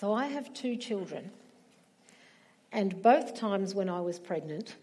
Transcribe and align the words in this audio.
So 0.00 0.12
I 0.12 0.26
have 0.26 0.54
two 0.54 0.76
children, 0.76 1.32
and 2.70 3.02
both 3.02 3.34
times 3.34 3.74
when 3.74 3.88
I 3.88 4.00
was 4.00 4.20
pregnant, 4.20 4.76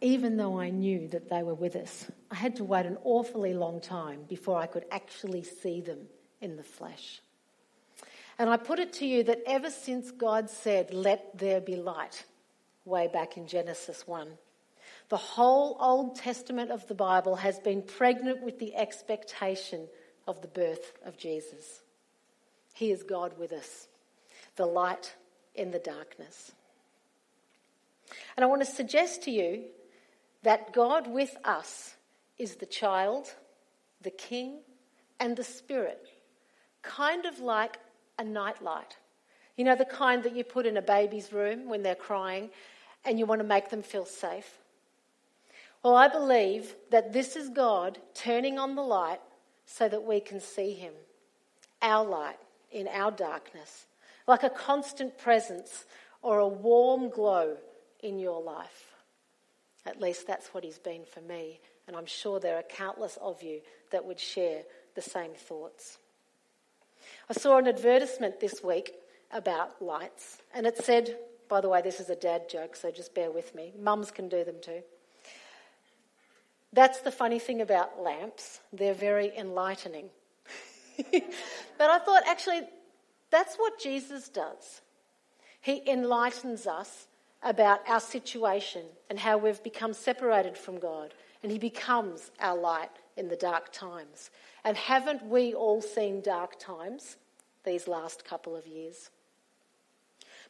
even 0.00 0.38
though 0.38 0.58
I 0.58 0.70
knew 0.70 1.08
that 1.08 1.28
they 1.28 1.42
were 1.42 1.54
with 1.54 1.76
us, 1.76 2.06
I 2.30 2.36
had 2.36 2.56
to 2.56 2.64
wait 2.64 2.86
an 2.86 2.96
awfully 3.04 3.52
long 3.52 3.82
time 3.82 4.20
before 4.30 4.58
I 4.58 4.64
could 4.66 4.86
actually 4.90 5.42
see 5.42 5.82
them 5.82 6.06
in 6.40 6.56
the 6.56 6.62
flesh. 6.62 7.20
And 8.38 8.48
I 8.48 8.56
put 8.56 8.78
it 8.78 8.94
to 8.94 9.06
you 9.06 9.24
that 9.24 9.42
ever 9.44 9.68
since 9.68 10.10
God 10.10 10.48
said, 10.48 10.94
Let 10.94 11.36
there 11.36 11.60
be 11.60 11.76
light, 11.76 12.24
way 12.86 13.08
back 13.12 13.36
in 13.36 13.46
Genesis 13.46 14.08
1, 14.08 14.26
the 15.10 15.18
whole 15.18 15.76
Old 15.78 16.16
Testament 16.16 16.70
of 16.70 16.88
the 16.88 16.94
Bible 16.94 17.36
has 17.36 17.58
been 17.58 17.82
pregnant 17.82 18.42
with 18.42 18.58
the 18.58 18.74
expectation 18.74 19.86
of 20.26 20.40
the 20.40 20.48
birth 20.48 20.94
of 21.04 21.18
Jesus. 21.18 21.82
He 22.72 22.90
is 22.90 23.02
God 23.02 23.38
with 23.38 23.52
us, 23.52 23.88
the 24.56 24.66
light 24.66 25.14
in 25.54 25.70
the 25.70 25.78
darkness. 25.78 26.52
And 28.36 28.44
I 28.44 28.46
want 28.46 28.62
to 28.62 28.70
suggest 28.70 29.22
to 29.24 29.30
you 29.30 29.64
that 30.42 30.72
God 30.72 31.06
with 31.06 31.36
us 31.44 31.94
is 32.38 32.56
the 32.56 32.66
child, 32.66 33.34
the 34.00 34.10
king, 34.10 34.60
and 35.20 35.36
the 35.36 35.44
spirit, 35.44 36.08
kind 36.82 37.26
of 37.26 37.38
like 37.40 37.78
a 38.18 38.24
nightlight. 38.24 38.96
You 39.56 39.64
know, 39.64 39.76
the 39.76 39.84
kind 39.84 40.22
that 40.22 40.34
you 40.34 40.44
put 40.44 40.66
in 40.66 40.76
a 40.76 40.82
baby's 40.82 41.32
room 41.32 41.68
when 41.68 41.82
they're 41.82 41.94
crying 41.94 42.50
and 43.04 43.18
you 43.18 43.26
want 43.26 43.40
to 43.40 43.46
make 43.46 43.70
them 43.70 43.82
feel 43.82 44.06
safe? 44.06 44.58
Well, 45.82 45.94
I 45.94 46.08
believe 46.08 46.74
that 46.90 47.12
this 47.12 47.36
is 47.36 47.48
God 47.48 47.98
turning 48.14 48.58
on 48.58 48.76
the 48.76 48.82
light 48.82 49.20
so 49.66 49.88
that 49.88 50.04
we 50.04 50.20
can 50.20 50.40
see 50.40 50.72
Him, 50.72 50.92
our 51.80 52.04
light 52.04 52.38
in 52.72 52.88
our 52.88 53.10
darkness, 53.10 53.86
like 54.26 54.42
a 54.42 54.50
constant 54.50 55.18
presence 55.18 55.84
or 56.22 56.38
a 56.38 56.48
warm 56.48 57.10
glow 57.10 57.56
in 58.02 58.18
your 58.18 58.42
life. 58.42 58.92
At 59.86 60.00
least 60.00 60.26
that's 60.26 60.48
what 60.48 60.64
He's 60.64 60.78
been 60.78 61.04
for 61.04 61.20
me, 61.20 61.60
and 61.86 61.96
I'm 61.96 62.06
sure 62.06 62.38
there 62.38 62.56
are 62.56 62.62
countless 62.62 63.18
of 63.20 63.42
you 63.42 63.60
that 63.90 64.04
would 64.04 64.20
share 64.20 64.62
the 64.94 65.02
same 65.02 65.32
thoughts. 65.32 65.98
I 67.28 67.32
saw 67.32 67.58
an 67.58 67.66
advertisement 67.66 68.40
this 68.40 68.62
week 68.62 68.94
about 69.32 69.82
lights, 69.82 70.38
and 70.54 70.66
it 70.66 70.78
said, 70.78 71.16
by 71.48 71.60
the 71.60 71.68
way, 71.68 71.82
this 71.82 72.00
is 72.00 72.10
a 72.10 72.16
dad 72.16 72.48
joke, 72.48 72.76
so 72.76 72.90
just 72.90 73.14
bear 73.14 73.30
with 73.30 73.54
me. 73.54 73.72
Mums 73.78 74.10
can 74.10 74.28
do 74.28 74.44
them 74.44 74.56
too. 74.62 74.82
That's 76.72 77.00
the 77.00 77.10
funny 77.10 77.38
thing 77.38 77.60
about 77.60 78.00
lamps, 78.00 78.60
they're 78.72 78.94
very 78.94 79.36
enlightening. 79.36 80.08
but 81.78 81.90
I 81.90 81.98
thought 81.98 82.22
actually 82.26 82.62
that's 83.30 83.56
what 83.56 83.78
Jesus 83.78 84.28
does. 84.28 84.80
He 85.60 85.82
enlightens 85.88 86.66
us 86.66 87.06
about 87.42 87.80
our 87.88 88.00
situation 88.00 88.82
and 89.08 89.18
how 89.18 89.38
we've 89.38 89.62
become 89.62 89.92
separated 89.92 90.56
from 90.56 90.78
God, 90.78 91.14
and 91.42 91.50
He 91.50 91.58
becomes 91.58 92.30
our 92.40 92.56
light 92.56 92.90
in 93.16 93.28
the 93.28 93.36
dark 93.36 93.72
times. 93.72 94.30
And 94.64 94.76
haven't 94.76 95.24
we 95.26 95.54
all 95.54 95.82
seen 95.82 96.20
dark 96.20 96.58
times 96.58 97.16
these 97.64 97.88
last 97.88 98.24
couple 98.24 98.56
of 98.56 98.66
years? 98.66 99.10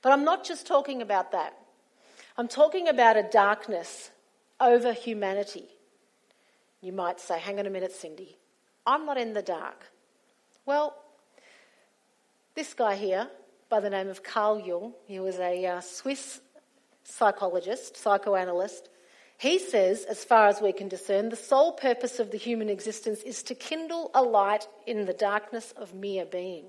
But 0.03 0.13
I'm 0.13 0.25
not 0.25 0.45
just 0.45 0.67
talking 0.67 1.03
about 1.03 1.33
that. 1.33 1.57
I'm 2.37 2.49
talking 2.49 2.89
about 2.89 3.17
a 3.17 3.23
darkness 3.23 4.11
over 4.61 4.93
humanity 4.93 5.69
you 6.83 6.93
might 6.93 7.21
say, 7.21 7.39
hang 7.39 7.59
on 7.61 7.67
a 7.67 7.71
minute, 7.71 7.93
Cindy, 7.93 8.37
I'm 8.85 9.07
not 9.07 9.17
in 9.17 9.33
the 9.33 9.41
dark. 9.41 9.87
Well, 10.65 10.95
this 12.55 12.75
guy 12.75 12.95
here, 12.95 13.29
by 13.69 13.81
the 13.81 13.91
name 13.91 14.09
of 14.09 14.23
Carl 14.23 14.61
Jung, 14.61 14.93
he 15.07 15.19
was 15.19 15.39
a 15.39 15.67
uh, 15.67 15.81
Swiss 15.81 16.41
psychologist, 17.03 17.97
psychoanalyst. 17.97 18.89
He 19.39 19.59
says, 19.59 20.05
as 20.05 20.23
far 20.23 20.47
as 20.47 20.61
we 20.61 20.73
can 20.73 20.87
discern, 20.87 21.31
the 21.31 21.37
sole 21.37 21.73
purpose 21.73 22.21
of 22.21 22.31
the 22.31 22.39
human 22.39 22.69
existence 22.69 23.23
is 23.23 23.43
to 23.45 23.57
kindle 23.57 24.11
a 24.15 24.23
light 24.23 24.69
in 24.87 25.05
the 25.05 25.13
darkness 25.13 25.73
of 25.77 25.95
mere 25.95 26.25
being. 26.25 26.67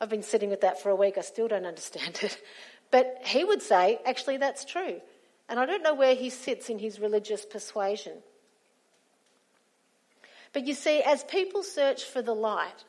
I've 0.00 0.08
been 0.08 0.22
sitting 0.22 0.48
with 0.48 0.62
that 0.62 0.80
for 0.80 0.88
a 0.88 0.96
week, 0.96 1.18
I 1.18 1.22
still 1.22 1.48
don't 1.48 1.66
understand 1.66 2.18
it. 2.22 2.40
But 2.90 3.20
he 3.24 3.44
would 3.44 3.60
say, 3.60 3.98
actually, 4.06 4.38
that's 4.38 4.64
true. 4.64 5.00
And 5.48 5.60
I 5.60 5.66
don't 5.66 5.82
know 5.82 5.94
where 5.94 6.14
he 6.14 6.30
sits 6.30 6.70
in 6.70 6.78
his 6.78 6.98
religious 6.98 7.44
persuasion. 7.44 8.14
But 10.52 10.66
you 10.66 10.72
see, 10.72 11.02
as 11.02 11.22
people 11.24 11.62
search 11.62 12.04
for 12.04 12.22
the 12.22 12.34
light, 12.34 12.84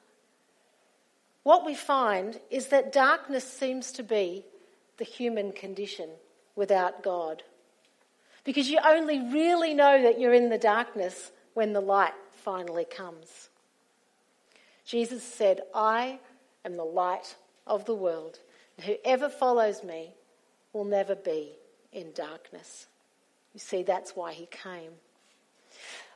what 1.47 1.65
we 1.65 1.75
find 1.75 2.41
is 2.51 2.67
that 2.67 2.91
darkness 2.91 3.45
seems 3.45 3.93
to 3.93 4.03
be 4.03 4.43
the 4.97 5.05
human 5.05 5.53
condition 5.53 6.09
without 6.57 7.01
God. 7.01 7.41
Because 8.43 8.69
you 8.69 8.79
only 8.85 9.21
really 9.31 9.73
know 9.73 10.03
that 10.03 10.19
you're 10.19 10.33
in 10.33 10.49
the 10.49 10.57
darkness 10.57 11.31
when 11.53 11.71
the 11.71 11.79
light 11.79 12.11
finally 12.43 12.83
comes. 12.83 13.47
Jesus 14.83 15.23
said, 15.23 15.61
I 15.73 16.19
am 16.65 16.75
the 16.75 16.83
light 16.83 17.37
of 17.65 17.85
the 17.85 17.95
world, 17.95 18.39
and 18.75 18.85
whoever 18.85 19.29
follows 19.29 19.85
me 19.85 20.15
will 20.73 20.83
never 20.83 21.15
be 21.15 21.53
in 21.93 22.11
darkness. 22.11 22.87
You 23.53 23.61
see, 23.61 23.83
that's 23.83 24.17
why 24.17 24.33
he 24.33 24.47
came. 24.47 24.91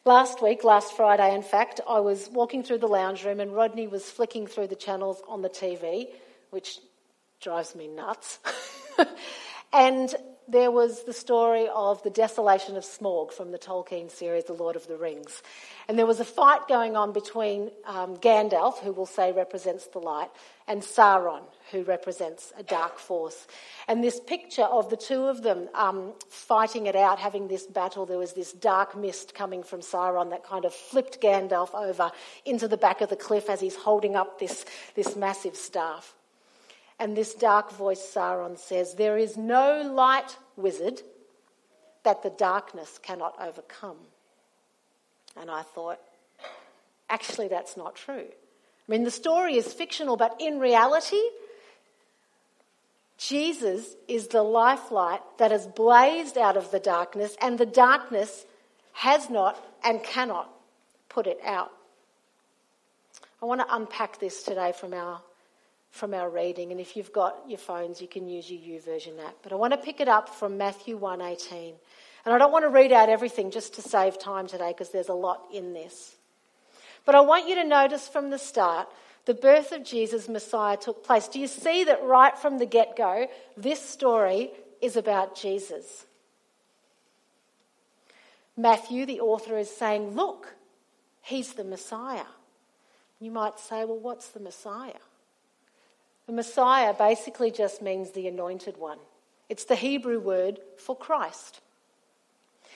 Last 0.03 0.41
week, 0.41 0.63
last 0.63 0.93
Friday, 0.93 1.35
in 1.35 1.43
fact, 1.43 1.79
I 1.87 1.99
was 1.99 2.27
walking 2.33 2.63
through 2.63 2.79
the 2.79 2.87
lounge 2.87 3.23
room 3.23 3.39
and 3.39 3.53
Rodney 3.53 3.85
was 3.85 4.09
flicking 4.09 4.47
through 4.47 4.65
the 4.67 4.75
channels 4.75 5.21
on 5.27 5.43
the 5.43 5.49
TV, 5.49 6.07
which 6.49 6.79
drives 7.39 7.75
me 7.75 7.87
nuts. 7.87 8.39
and 9.73 10.15
there 10.51 10.71
was 10.71 11.03
the 11.03 11.13
story 11.13 11.67
of 11.73 12.03
the 12.03 12.09
desolation 12.09 12.75
of 12.75 12.83
Smaug 12.83 13.31
from 13.31 13.51
the 13.51 13.57
Tolkien 13.57 14.11
series, 14.11 14.45
The 14.45 14.53
Lord 14.53 14.75
of 14.75 14.87
the 14.87 14.97
Rings. 14.97 15.41
And 15.87 15.97
there 15.97 16.05
was 16.05 16.19
a 16.19 16.25
fight 16.25 16.67
going 16.67 16.95
on 16.95 17.13
between 17.13 17.71
um, 17.85 18.17
Gandalf, 18.17 18.79
who 18.79 18.91
we'll 18.91 19.05
say 19.05 19.31
represents 19.31 19.87
the 19.87 19.99
light, 19.99 20.29
and 20.67 20.81
Sauron, 20.81 21.43
who 21.71 21.83
represents 21.83 22.51
a 22.57 22.63
dark 22.63 22.99
force. 22.99 23.47
And 23.87 24.03
this 24.03 24.19
picture 24.19 24.63
of 24.63 24.89
the 24.89 24.97
two 24.97 25.23
of 25.23 25.41
them 25.41 25.69
um, 25.73 26.13
fighting 26.29 26.85
it 26.85 26.95
out, 26.95 27.19
having 27.19 27.47
this 27.47 27.65
battle, 27.65 28.05
there 28.05 28.17
was 28.17 28.33
this 28.33 28.51
dark 28.51 28.95
mist 28.97 29.33
coming 29.33 29.63
from 29.63 29.79
Sauron 29.79 30.31
that 30.31 30.43
kind 30.43 30.65
of 30.65 30.73
flipped 30.73 31.21
Gandalf 31.21 31.73
over 31.73 32.11
into 32.45 32.67
the 32.67 32.77
back 32.77 33.01
of 33.01 33.09
the 33.09 33.15
cliff 33.15 33.49
as 33.49 33.61
he's 33.61 33.75
holding 33.75 34.15
up 34.15 34.39
this, 34.39 34.65
this 34.95 35.15
massive 35.15 35.55
staff. 35.55 36.13
And 37.01 37.17
this 37.17 37.33
dark 37.33 37.71
voice, 37.71 37.99
Sauron, 37.99 38.59
says, 38.59 38.93
There 38.93 39.17
is 39.17 39.35
no 39.35 39.81
light, 39.81 40.37
wizard, 40.55 41.01
that 42.03 42.21
the 42.21 42.29
darkness 42.29 42.99
cannot 43.01 43.33
overcome. 43.41 43.97
And 45.35 45.49
I 45.49 45.63
thought, 45.63 45.99
actually, 47.09 47.47
that's 47.47 47.75
not 47.75 47.95
true. 47.95 48.27
I 48.27 48.91
mean, 48.91 49.03
the 49.03 49.09
story 49.09 49.57
is 49.57 49.73
fictional, 49.73 50.15
but 50.15 50.35
in 50.39 50.59
reality, 50.59 51.23
Jesus 53.17 53.95
is 54.07 54.27
the 54.27 54.43
lifelight 54.43 55.21
that 55.39 55.49
has 55.49 55.65
blazed 55.65 56.37
out 56.37 56.55
of 56.55 56.69
the 56.69 56.79
darkness, 56.79 57.35
and 57.41 57.57
the 57.57 57.65
darkness 57.65 58.45
has 58.93 59.27
not 59.27 59.57
and 59.83 60.03
cannot 60.03 60.53
put 61.09 61.25
it 61.25 61.39
out. 61.43 61.71
I 63.41 63.47
want 63.47 63.61
to 63.61 63.75
unpack 63.75 64.19
this 64.19 64.43
today 64.43 64.71
from 64.79 64.93
our 64.93 65.19
from 65.91 66.13
our 66.13 66.29
reading, 66.29 66.71
and 66.71 66.79
if 66.79 66.95
you've 66.95 67.11
got 67.11 67.37
your 67.47 67.57
phones, 67.57 68.01
you 68.01 68.07
can 68.07 68.27
use 68.27 68.49
your 68.49 68.79
YouVersion 68.79 69.23
app. 69.23 69.35
But 69.43 69.51
I 69.51 69.55
want 69.55 69.73
to 69.73 69.77
pick 69.77 69.99
it 69.99 70.07
up 70.07 70.29
from 70.29 70.57
Matthew 70.57 70.97
1:18. 70.97 71.75
And 72.23 72.33
I 72.33 72.37
don't 72.37 72.51
want 72.51 72.63
to 72.63 72.69
read 72.69 72.91
out 72.91 73.09
everything 73.09 73.51
just 73.51 73.73
to 73.75 73.81
save 73.81 74.19
time 74.19 74.47
today 74.47 74.69
because 74.69 74.89
there's 74.89 75.09
a 75.09 75.13
lot 75.13 75.47
in 75.51 75.73
this. 75.73 76.15
But 77.03 77.15
I 77.15 77.21
want 77.21 77.47
you 77.47 77.55
to 77.55 77.63
notice 77.63 78.07
from 78.07 78.29
the 78.29 78.37
start 78.37 78.87
the 79.25 79.33
birth 79.33 79.71
of 79.71 79.83
Jesus, 79.83 80.29
Messiah, 80.29 80.77
took 80.77 81.03
place. 81.03 81.27
Do 81.27 81.39
you 81.39 81.47
see 81.47 81.83
that 81.83 82.03
right 82.03 82.37
from 82.37 82.57
the 82.57 82.65
get 82.65 82.95
go, 82.95 83.27
this 83.57 83.81
story 83.81 84.51
is 84.81 84.95
about 84.95 85.35
Jesus? 85.35 86.05
Matthew, 88.55 89.05
the 89.05 89.21
author, 89.21 89.57
is 89.57 89.69
saying, 89.69 90.15
Look, 90.15 90.55
he's 91.21 91.53
the 91.53 91.63
Messiah. 91.63 92.25
You 93.19 93.31
might 93.31 93.59
say, 93.59 93.83
Well, 93.85 93.99
what's 93.99 94.29
the 94.29 94.39
Messiah? 94.39 94.93
The 96.27 96.33
Messiah 96.33 96.93
basically 96.93 97.51
just 97.51 97.81
means 97.81 98.11
the 98.11 98.27
anointed 98.27 98.77
one. 98.77 98.99
It's 99.49 99.65
the 99.65 99.75
Hebrew 99.75 100.19
word 100.19 100.59
for 100.77 100.95
Christ. 100.95 101.59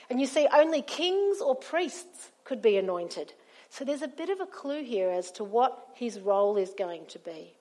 And 0.09 0.19
you 0.19 0.27
see, 0.27 0.47
only 0.53 0.81
kings 0.81 1.39
or 1.39 1.55
priests 1.55 2.31
could 2.43 2.61
be 2.61 2.77
anointed. 2.77 3.33
So 3.69 3.83
there's 3.83 4.01
a 4.01 4.07
bit 4.07 4.29
of 4.29 4.39
a 4.39 4.45
clue 4.45 4.83
here 4.83 5.09
as 5.09 5.31
to 5.31 5.43
what 5.43 5.87
his 5.95 6.19
role 6.19 6.57
is 6.57 6.73
going 6.77 7.05
to 7.07 7.19
be. 7.19 7.53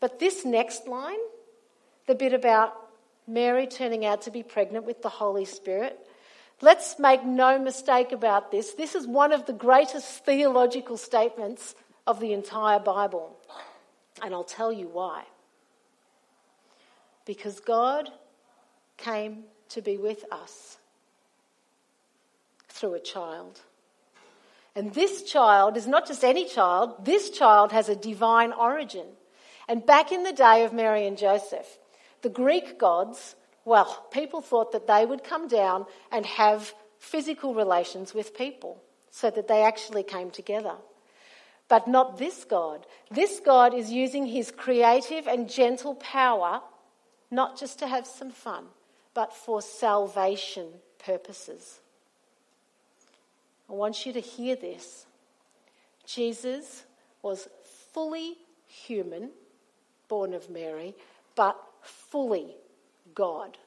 But 0.00 0.18
this 0.18 0.44
next 0.44 0.86
line, 0.86 1.18
the 2.06 2.14
bit 2.14 2.32
about 2.32 2.74
Mary 3.26 3.66
turning 3.66 4.04
out 4.04 4.22
to 4.22 4.30
be 4.30 4.42
pregnant 4.42 4.84
with 4.84 5.02
the 5.02 5.08
Holy 5.08 5.44
Spirit, 5.44 5.98
let's 6.60 6.98
make 6.98 7.24
no 7.24 7.58
mistake 7.58 8.12
about 8.12 8.50
this. 8.50 8.72
This 8.72 8.94
is 8.94 9.06
one 9.06 9.32
of 9.32 9.46
the 9.46 9.52
greatest 9.52 10.24
theological 10.24 10.96
statements 10.96 11.74
of 12.06 12.20
the 12.20 12.32
entire 12.32 12.78
Bible. 12.78 13.36
And 14.22 14.34
I'll 14.34 14.44
tell 14.44 14.72
you 14.72 14.88
why. 14.88 15.24
Because 17.24 17.60
God 17.60 18.10
came 18.96 19.44
to 19.70 19.82
be 19.82 19.96
with 19.96 20.24
us 20.32 20.78
through 22.68 22.94
a 22.94 23.00
child. 23.00 23.60
And 24.74 24.94
this 24.94 25.24
child 25.24 25.76
is 25.76 25.86
not 25.86 26.06
just 26.06 26.24
any 26.24 26.46
child, 26.46 27.04
this 27.04 27.30
child 27.30 27.72
has 27.72 27.88
a 27.88 27.96
divine 27.96 28.52
origin. 28.52 29.06
And 29.68 29.84
back 29.84 30.12
in 30.12 30.22
the 30.22 30.32
day 30.32 30.64
of 30.64 30.72
Mary 30.72 31.06
and 31.06 31.18
Joseph, 31.18 31.78
the 32.22 32.28
Greek 32.28 32.78
gods, 32.78 33.34
well, 33.64 34.06
people 34.10 34.40
thought 34.40 34.72
that 34.72 34.86
they 34.86 35.04
would 35.04 35.24
come 35.24 35.48
down 35.48 35.86
and 36.10 36.24
have 36.24 36.72
physical 36.98 37.54
relations 37.54 38.14
with 38.14 38.36
people 38.36 38.82
so 39.10 39.30
that 39.30 39.48
they 39.48 39.62
actually 39.62 40.02
came 40.02 40.30
together. 40.30 40.74
But 41.68 41.86
not 41.86 42.18
this 42.18 42.44
God. 42.44 42.86
This 43.10 43.40
God 43.44 43.74
is 43.74 43.92
using 43.92 44.26
his 44.26 44.50
creative 44.50 45.26
and 45.26 45.48
gentle 45.48 45.94
power 45.94 46.62
not 47.30 47.58
just 47.58 47.78
to 47.80 47.86
have 47.86 48.06
some 48.06 48.30
fun, 48.30 48.64
but 49.14 49.34
for 49.34 49.60
salvation 49.60 50.66
purposes. 50.98 51.80
I 53.68 53.74
want 53.74 54.06
you 54.06 54.12
to 54.14 54.20
hear 54.20 54.56
this. 54.56 55.06
Jesus 56.06 56.84
was 57.22 57.48
fully 57.92 58.38
human, 58.66 59.30
born 60.08 60.32
of 60.32 60.48
Mary, 60.48 60.94
but 61.34 61.60
fully 61.82 62.56
God. 63.14 63.58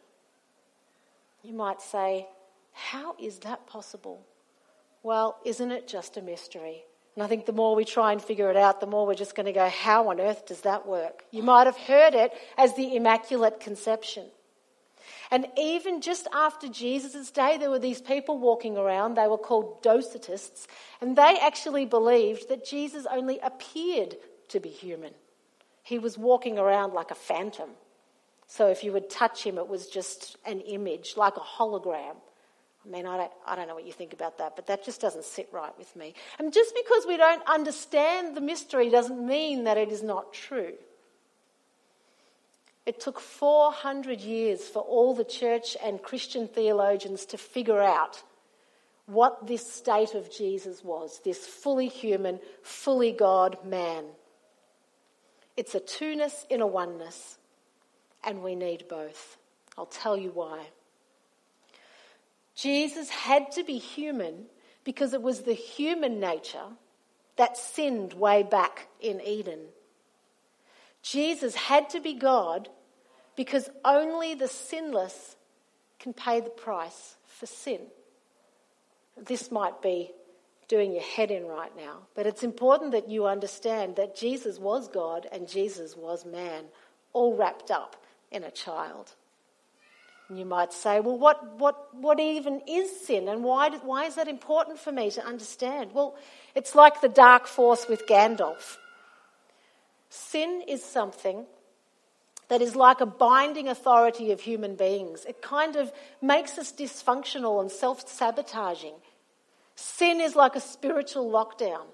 You 1.44 1.54
might 1.54 1.82
say, 1.82 2.28
How 2.74 3.16
is 3.20 3.40
that 3.40 3.68
possible? 3.68 4.26
Well, 5.04 5.38
isn't 5.46 5.72
it 5.72 5.88
just 5.88 6.18
a 6.18 6.22
mystery? 6.22 6.84
And 7.16 7.24
I 7.24 7.28
think 7.28 7.46
the 7.46 7.54
more 7.54 7.76
we 7.76 7.84
try 7.84 8.14
and 8.14 8.22
figure 8.22 8.50
it 8.50 8.56
out, 8.56 8.80
the 8.80 8.88
more 8.88 9.06
we're 9.06 9.16
just 9.16 9.36
going 9.36 9.46
to 9.46 9.52
go, 9.52 9.68
How 9.68 10.10
on 10.10 10.20
earth 10.20 10.46
does 10.46 10.62
that 10.62 10.88
work? 10.88 11.24
You 11.32 11.44
might 11.44 11.68
have 11.68 11.78
heard 11.78 12.14
it 12.16 12.32
as 12.58 12.76
the 12.76 12.96
Immaculate 12.96 13.60
Conception. 13.60 14.26
And 15.30 15.48
even 15.58 16.02
just 16.02 16.28
after 16.34 16.68
Jesus' 16.68 17.32
day, 17.32 17.58
there 17.58 17.70
were 17.70 17.80
these 17.80 18.02
people 18.02 18.38
walking 18.38 18.78
around. 18.78 19.16
They 19.16 19.28
were 19.28 19.38
called 19.38 19.82
Docetists. 19.82 20.68
And 21.00 21.18
they 21.18 21.38
actually 21.42 21.86
believed 21.86 22.50
that 22.50 22.66
Jesus 22.66 23.06
only 23.10 23.40
appeared 23.40 24.16
to 24.50 24.60
be 24.60 24.70
human. 24.70 25.14
He 25.84 26.00
was 26.00 26.18
walking 26.18 26.60
around 26.60 26.94
like 26.94 27.12
a 27.12 27.16
phantom. 27.16 27.70
So 28.48 28.68
if 28.68 28.84
you 28.84 28.92
would 28.92 29.10
touch 29.10 29.44
him, 29.44 29.58
it 29.58 29.70
was 29.70 29.88
just 29.88 30.36
an 30.46 30.60
image, 30.60 31.14
like 31.16 31.38
a 31.38 31.40
hologram. 31.40 32.18
I 32.86 32.90
mean, 32.90 33.06
I 33.06 33.18
don't, 33.18 33.32
I 33.46 33.56
don't 33.56 33.68
know 33.68 33.76
what 33.76 33.86
you 33.86 33.94
think 33.94 34.14
about 34.14 34.40
that, 34.40 34.56
but 34.56 34.66
that 34.68 34.84
just 34.84 35.02
doesn't 35.02 35.26
sit 35.26 35.50
right 35.52 35.78
with 35.78 35.96
me. 35.96 36.16
And 36.40 36.52
just 36.52 36.74
because 36.76 37.06
we 37.06 37.16
don't 37.16 37.48
understand 37.48 38.36
the 38.36 38.42
mystery 38.42 38.90
doesn't 38.90 39.26
mean 39.26 39.66
that 39.66 39.78
it 39.78 39.92
is 39.92 40.02
not 40.02 40.34
true. 40.34 40.74
It 42.86 43.00
took 43.00 43.20
400 43.20 44.22
years 44.22 44.62
for 44.62 44.82
all 44.82 45.14
the 45.14 45.24
church 45.24 45.78
and 45.84 46.02
Christian 46.02 46.48
theologians 46.48 47.26
to 47.28 47.38
figure 47.38 47.82
out 47.82 48.24
what 49.06 49.46
this 49.46 49.72
state 49.72 50.16
of 50.16 50.32
Jesus 50.32 50.84
was 50.84 51.20
this 51.24 51.46
fully 51.46 51.88
human, 51.88 52.40
fully 52.64 53.12
God 53.12 53.58
man. 53.66 54.06
It's 55.58 55.76
a 55.76 55.80
two-ness 55.80 56.46
in 56.50 56.62
a 56.62 56.68
oneness, 56.68 57.38
and 58.24 58.42
we 58.42 58.56
need 58.56 58.88
both. 58.88 59.38
I'll 59.78 59.86
tell 59.86 60.18
you 60.18 60.32
why. 60.32 60.66
Jesus 62.56 63.10
had 63.10 63.52
to 63.54 63.64
be 63.64 63.78
human 63.78 64.46
because 64.84 65.14
it 65.14 65.22
was 65.22 65.42
the 65.42 65.54
human 65.54 66.20
nature 66.20 66.68
that 67.38 67.58
sinned 67.58 68.14
way 68.14 68.44
back 68.44 68.88
in 69.00 69.22
Eden. 69.22 69.60
Jesus 71.02 71.56
had 71.56 71.90
to 71.92 72.00
be 72.00 72.14
God 72.14 72.70
because 73.36 73.70
only 73.84 74.36
the 74.36 74.48
sinless 74.48 75.36
can 76.00 76.14
pay 76.14 76.42
the 76.42 76.50
price 76.50 77.16
for 77.26 77.46
sin. 77.46 77.80
This 79.18 79.52
might 79.52 79.82
be 79.82 80.12
doing 80.68 80.94
your 80.94 81.04
head 81.04 81.32
in 81.32 81.46
right 81.46 81.76
now, 81.76 82.00
but 82.16 82.26
it's 82.26 82.44
important 82.44 82.92
that 82.92 83.10
you 83.10 83.26
understand 83.26 83.96
that 83.96 84.16
Jesus 84.16 84.58
was 84.58 84.88
God 84.88 85.28
and 85.32 85.48
Jesus 85.48 85.96
was 85.98 86.26
man, 86.26 86.66
all 87.14 87.36
wrapped 87.36 87.72
up 87.72 87.96
in 88.32 88.44
a 88.44 88.52
child. 88.52 89.14
And 90.32 90.40
you 90.40 90.46
might 90.46 90.72
say, 90.72 91.02
well, 91.02 91.18
what, 91.18 91.60
what, 91.60 91.94
what 91.94 92.18
even 92.18 92.62
is 92.66 93.06
sin 93.06 93.28
and 93.28 93.44
why, 93.44 93.70
why 93.80 94.06
is 94.06 94.16
that 94.16 94.30
important 94.30 94.80
for 94.80 94.90
me 94.90 95.12
to 95.12 95.26
understand? 95.26 95.92
Well, 95.94 96.16
it's 96.56 96.74
like 96.74 97.02
the 97.02 97.10
dark 97.10 97.48
force 97.48 97.90
with 97.90 98.08
Gandalf. 98.08 98.78
Sin 100.10 100.64
is 100.70 100.86
something 100.86 101.46
that 102.48 102.62
is 102.62 102.78
like 102.78 103.02
a 103.02 103.06
binding 103.06 103.68
authority 103.68 104.32
of 104.32 104.40
human 104.40 104.76
beings. 104.76 105.26
It 105.26 105.42
kind 105.42 105.76
of 105.76 105.92
makes 106.22 106.58
us 106.58 106.72
dysfunctional 106.72 107.60
and 107.60 107.70
self 107.70 108.08
sabotaging. 108.08 108.96
Sin 109.76 110.22
is 110.22 110.34
like 110.34 110.56
a 110.56 110.62
spiritual 110.62 111.30
lockdown. 111.30 111.88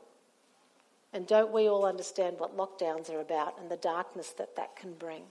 And 1.12 1.26
don't 1.26 1.52
we 1.52 1.68
all 1.68 1.88
understand 1.88 2.38
what 2.38 2.56
lockdowns 2.56 3.10
are 3.10 3.20
about 3.20 3.60
and 3.60 3.72
the 3.72 3.78
darkness 3.78 4.30
that 4.38 4.58
that 4.58 4.76
can 4.76 4.94
bring? 4.94 5.24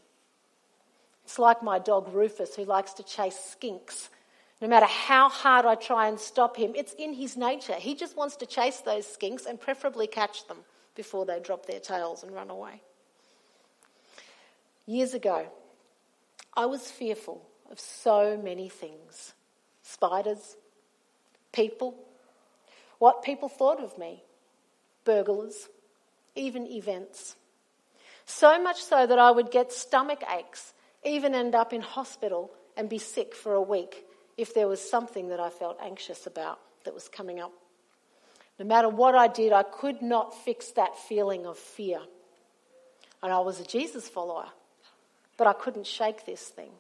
It's 1.27 1.41
like 1.41 1.61
my 1.61 1.81
dog 1.81 2.15
Rufus, 2.15 2.55
who 2.55 2.65
likes 2.65 2.93
to 2.95 3.03
chase 3.03 3.57
skinks. 3.61 4.11
No 4.63 4.69
matter 4.69 4.87
how 4.87 5.29
hard 5.29 5.67
I 5.67 5.75
try 5.75 6.07
and 6.07 6.21
stop 6.21 6.57
him, 6.57 6.71
it's 6.77 6.93
in 6.93 7.15
his 7.15 7.37
nature. 7.37 7.73
He 7.73 7.97
just 7.97 8.17
wants 8.17 8.37
to 8.37 8.47
chase 8.47 8.79
those 8.79 9.05
skinks 9.05 9.45
and 9.45 9.61
preferably 9.61 10.07
catch 10.07 10.47
them 10.47 10.59
before 10.95 11.27
they 11.27 11.41
drop 11.41 11.67
their 11.67 11.81
tails 11.81 12.23
and 12.23 12.33
run 12.33 12.49
away. 12.49 12.81
Years 14.87 15.15
ago, 15.15 15.49
I 16.55 16.67
was 16.67 16.93
fearful 16.93 17.43
of 17.73 17.81
so 17.81 18.41
many 18.41 18.69
things 18.69 19.35
spiders, 19.83 20.57
people, 21.51 21.97
what 23.01 23.25
people 23.25 23.49
thought 23.49 23.83
of 23.83 23.99
me, 23.99 24.23
burglars, 25.05 25.69
even 26.37 26.69
events. 26.69 27.35
So 28.27 28.63
much 28.63 28.81
so 28.81 29.09
that 29.09 29.19
I 29.19 29.33
would 29.33 29.51
get 29.51 29.73
stomach 29.73 30.23
aches, 30.33 30.73
even 31.07 31.35
end 31.35 31.55
up 31.55 31.73
in 31.73 31.81
hospital 31.81 32.51
and 32.77 32.89
be 32.89 32.99
sick 32.99 33.35
for 33.35 33.55
a 33.55 33.63
week 33.63 34.05
if 34.37 34.53
there 34.53 34.69
was 34.69 34.81
something 34.81 35.29
that 35.29 35.41
I 35.41 35.49
felt 35.49 35.79
anxious 35.81 36.27
about 36.27 36.59
that 36.85 36.93
was 36.93 37.09
coming 37.09 37.41
up. 37.41 37.53
No 38.59 38.65
matter 38.65 38.89
what 38.89 39.15
I 39.15 39.29
did, 39.29 39.53
I 39.53 39.63
could 39.63 40.03
not 40.03 40.35
fix 40.45 40.73
that 40.73 40.99
feeling 40.99 41.47
of 41.47 41.59
fear. 41.59 42.01
And 43.23 43.33
I 43.33 43.39
was 43.41 43.61
a 43.61 43.65
Jesus 43.65 44.09
follower, 44.09 44.47
but 45.37 45.47
I 45.47 45.53
couldn't 45.53 45.87
shake 45.87 46.27
this 46.27 46.43
thing. 46.43 46.71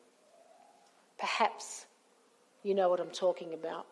Perhaps 1.18 1.86
you 2.62 2.74
know 2.74 2.88
what 2.88 3.00
I'm 3.00 3.10
talking 3.10 3.54
about. 3.54 3.86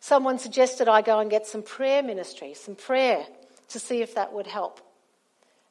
Someone 0.00 0.38
suggested 0.38 0.88
I 0.88 1.02
go 1.02 1.18
and 1.18 1.30
get 1.30 1.46
some 1.46 1.62
prayer 1.62 2.02
ministry, 2.02 2.54
some 2.54 2.76
prayer, 2.76 3.24
to 3.68 3.78
see 3.78 4.02
if 4.02 4.14
that 4.14 4.32
would 4.32 4.46
help. 4.46 4.80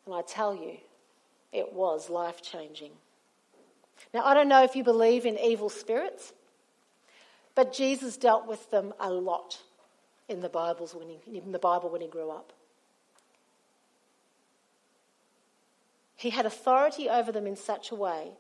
And 0.06 0.14
I 0.14 0.22
tell 0.22 0.54
you, 0.54 0.78
it 1.52 1.74
was 1.74 2.10
life 2.10 2.42
changing. 2.42 2.92
Now, 4.14 4.24
I 4.24 4.34
don't 4.34 4.50
know 4.50 4.64
if 4.64 4.76
you 4.76 4.84
believe 4.84 5.26
in 5.26 5.38
evil 5.38 5.70
spirits, 5.70 6.34
but 7.56 7.74
Jesus 7.74 8.18
dealt 8.18 8.48
with 8.48 8.70
them 8.70 8.94
a 9.00 9.12
lot 9.12 9.62
in 10.30 10.42
the, 10.42 10.50
Bibles 10.50 10.94
when 10.94 11.08
he, 11.10 11.38
in 11.38 11.52
the 11.52 11.60
Bible 11.60 11.90
when 11.90 12.02
he 12.02 12.08
grew 12.08 12.30
up. 12.30 12.54
He 16.16 16.32
had 16.32 16.46
authority 16.46 17.10
over 17.10 17.32
them 17.32 17.48
in 17.48 17.56
such 17.56 17.92
a 17.92 17.96
way 17.96 18.32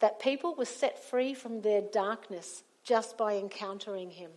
that 0.00 0.20
people 0.20 0.54
were 0.54 0.66
set 0.66 1.02
free 1.02 1.34
from 1.34 1.62
their 1.62 1.80
darkness 1.80 2.62
just 2.84 3.16
by 3.16 3.36
encountering 3.36 4.10
him. 4.10 4.30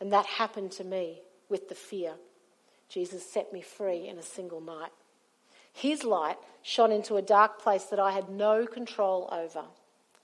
And 0.00 0.12
that 0.12 0.26
happened 0.26 0.72
to 0.72 0.84
me 0.84 1.22
with 1.48 1.68
the 1.68 1.74
fear. 1.74 2.14
Jesus 2.88 3.28
set 3.28 3.52
me 3.52 3.62
free 3.62 4.06
in 4.06 4.18
a 4.18 4.22
single 4.22 4.60
night. 4.60 4.92
His 5.76 6.04
light 6.04 6.38
shone 6.62 6.90
into 6.90 7.16
a 7.16 7.22
dark 7.22 7.60
place 7.60 7.84
that 7.84 8.00
I 8.00 8.12
had 8.12 8.30
no 8.30 8.66
control 8.66 9.28
over. 9.30 9.62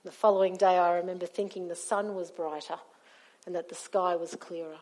The 0.03 0.11
following 0.11 0.57
day, 0.57 0.79
I 0.79 0.95
remember 0.95 1.27
thinking 1.27 1.67
the 1.67 1.75
sun 1.75 2.15
was 2.15 2.31
brighter 2.31 2.77
and 3.45 3.53
that 3.53 3.69
the 3.69 3.75
sky 3.75 4.15
was 4.15 4.35
clearer. 4.35 4.79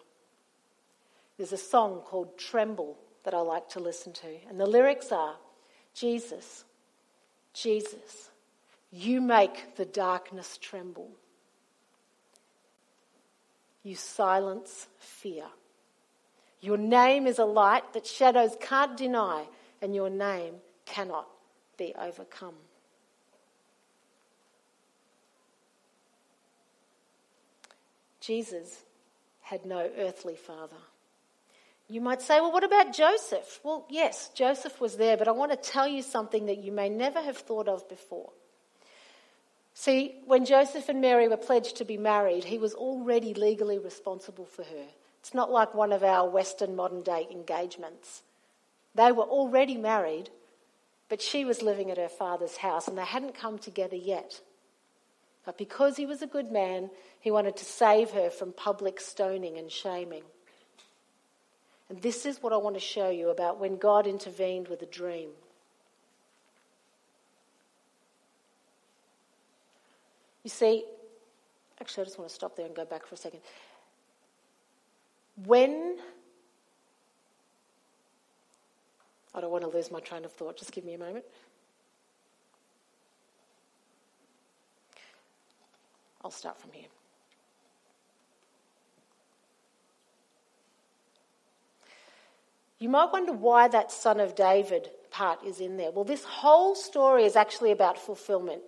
There's 1.36 1.52
a 1.52 1.58
song 1.58 2.00
called 2.06 2.38
Tremble 2.38 2.98
that 3.26 3.34
I 3.34 3.42
like 3.42 3.68
to 3.72 3.82
listen 3.82 4.14
to, 4.14 4.38
and 4.48 4.58
the 4.58 4.66
lyrics 4.66 5.12
are 5.12 5.36
Jesus, 5.94 6.64
Jesus, 7.54 8.32
you 8.92 9.20
make 9.20 9.76
the 9.76 9.84
darkness 9.84 10.58
tremble. 10.58 11.12
You 13.84 13.96
silence 13.96 14.88
fear. 15.00 15.48
Your 16.62 16.78
name 16.78 17.28
is 17.28 17.40
a 17.40 17.46
light 17.46 17.92
that 17.92 18.08
shadows 18.08 18.56
can't 18.62 18.96
deny, 18.96 19.48
and 19.82 19.96
your 19.96 20.10
name 20.10 20.56
cannot 20.86 21.28
be 21.78 21.94
overcome. 22.00 22.56
Jesus 28.20 28.84
had 29.42 29.66
no 29.66 29.90
earthly 29.98 30.36
father. 30.36 30.78
You 31.90 32.00
might 32.00 32.22
say, 32.22 32.40
well, 32.40 32.54
what 32.54 32.64
about 32.64 32.94
Joseph? 32.94 33.60
Well, 33.64 33.86
yes, 33.90 34.30
Joseph 34.34 34.80
was 34.80 34.96
there, 34.96 35.18
but 35.18 35.28
I 35.28 35.32
want 35.32 35.52
to 35.52 35.58
tell 35.58 35.88
you 35.88 36.02
something 36.02 36.46
that 36.46 36.60
you 36.60 36.72
may 36.72 36.88
never 36.88 37.22
have 37.22 37.38
thought 37.38 37.68
of 37.68 37.90
before. 37.90 38.30
See, 39.74 40.16
when 40.26 40.46
Joseph 40.46 40.88
and 40.90 41.02
Mary 41.02 41.28
were 41.28 41.38
pledged 41.38 41.78
to 41.78 41.86
be 41.86 41.98
married, 41.98 42.46
he 42.46 42.58
was 42.58 42.74
already 42.74 43.34
legally 43.34 43.78
responsible 43.78 44.46
for 44.46 44.64
her. 44.64 44.86
It's 45.20 45.34
not 45.34 45.52
like 45.52 45.74
one 45.74 45.92
of 45.92 46.04
our 46.04 46.30
Western 46.30 46.76
modern 46.76 47.02
day 47.02 47.28
engagements. 47.32 48.24
They 48.96 49.12
were 49.12 49.24
already 49.24 49.78
married, 49.78 50.30
but 51.10 51.22
she 51.22 51.46
was 51.46 51.62
living 51.62 51.92
at 51.92 51.98
her 51.98 52.10
father's 52.10 52.58
house 52.58 52.88
and 52.88 52.98
they 52.98 53.06
hadn't 53.06 53.36
come 53.36 53.58
together 53.58 53.96
yet. 53.96 54.42
But 55.46 55.58
because 55.58 55.98
he 55.98 56.06
was 56.06 56.22
a 56.22 56.28
good 56.28 56.52
man, 56.52 56.90
he 57.20 57.32
wanted 57.32 57.58
to 57.58 57.66
save 57.66 58.12
her 58.12 58.30
from 58.30 58.54
public 58.54 59.00
stoning 59.00 59.58
and 59.58 59.72
shaming. 59.72 60.24
And 61.90 62.02
this 62.02 62.26
is 62.26 62.42
what 62.42 62.54
I 62.54 62.58
want 62.58 62.76
to 62.76 62.82
show 62.82 63.10
you 63.10 63.30
about 63.30 63.60
when 63.60 63.78
God 63.78 64.08
intervened 64.08 64.68
with 64.68 64.82
a 64.82 64.86
dream. 64.86 65.30
You 70.44 70.50
see, 70.50 70.86
actually, 71.80 72.02
I 72.02 72.06
just 72.06 72.18
want 72.18 72.30
to 72.30 72.36
stop 72.36 72.56
there 72.56 72.66
and 72.66 72.76
go 72.76 72.86
back 72.86 73.06
for 73.06 73.16
a 73.16 73.18
second. 73.18 73.42
When 75.46 75.98
I 79.34 79.42
don't 79.42 79.52
want 79.52 79.64
to 79.64 79.70
lose 79.70 79.92
my 79.92 80.00
train 80.00 80.26
of 80.26 80.32
thought, 80.32 80.58
just 80.58 80.72
give 80.72 80.84
me 80.84 80.94
a 80.94 80.98
moment. 80.98 81.26
I'll 86.24 86.32
start 86.32 86.60
from 86.60 86.72
here. 86.74 86.88
You 92.80 92.90
might 92.90 93.12
wonder 93.12 93.32
why 93.32 93.68
that 93.68 93.92
son 93.92 94.20
of 94.20 94.36
David 94.36 94.90
part 95.12 95.44
is 95.46 95.60
in 95.60 95.78
there. 95.78 95.92
Well, 95.92 96.04
this 96.04 96.24
whole 96.24 96.74
story 96.74 97.26
is 97.26 97.36
actually 97.36 97.72
about 97.72 98.00
fulfillment. 98.00 98.62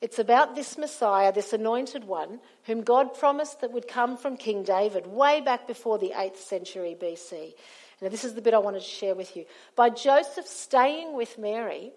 It's 0.00 0.18
about 0.18 0.54
this 0.54 0.78
Messiah, 0.78 1.32
this 1.32 1.52
anointed 1.52 2.04
one, 2.04 2.40
whom 2.64 2.82
God 2.82 3.12
promised 3.12 3.60
that 3.60 3.72
would 3.72 3.88
come 3.88 4.16
from 4.16 4.36
King 4.36 4.62
David 4.62 5.06
way 5.06 5.40
back 5.40 5.66
before 5.66 5.98
the 5.98 6.12
8th 6.16 6.36
century 6.36 6.96
BC. 7.00 7.54
Now, 8.00 8.08
this 8.08 8.24
is 8.24 8.34
the 8.34 8.42
bit 8.42 8.54
I 8.54 8.58
wanted 8.58 8.80
to 8.80 8.88
share 8.88 9.14
with 9.14 9.36
you. 9.36 9.44
By 9.76 9.90
Joseph 9.90 10.46
staying 10.46 11.14
with 11.14 11.38
Mary, 11.38 11.92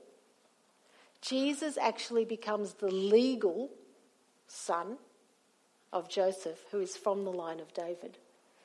Jesus 1.22 1.77
actually 1.77 2.25
becomes 2.25 2.74
the 2.74 2.91
legal 2.91 3.69
son 4.48 4.98
of 5.93 6.10
Joseph, 6.10 6.60
who 6.72 6.79
is 6.81 6.98
from 6.98 7.24
the 7.24 7.31
line 7.31 7.62
of 7.62 7.74
David. 7.74 8.17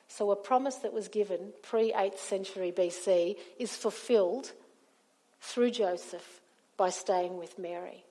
So 0.09 0.31
a 0.31 0.35
promise 0.35 0.75
that 0.77 0.91
was 0.91 1.07
given 1.07 1.53
pre 1.61 1.93
8th 1.93 2.17
century 2.17 2.73
BC 2.75 3.37
is 3.57 3.75
fulfilled 3.75 4.51
through 5.39 5.71
Joseph 5.71 6.41
by 6.75 6.89
staying 6.89 7.37
with 7.37 7.57
Mary. 7.57 8.03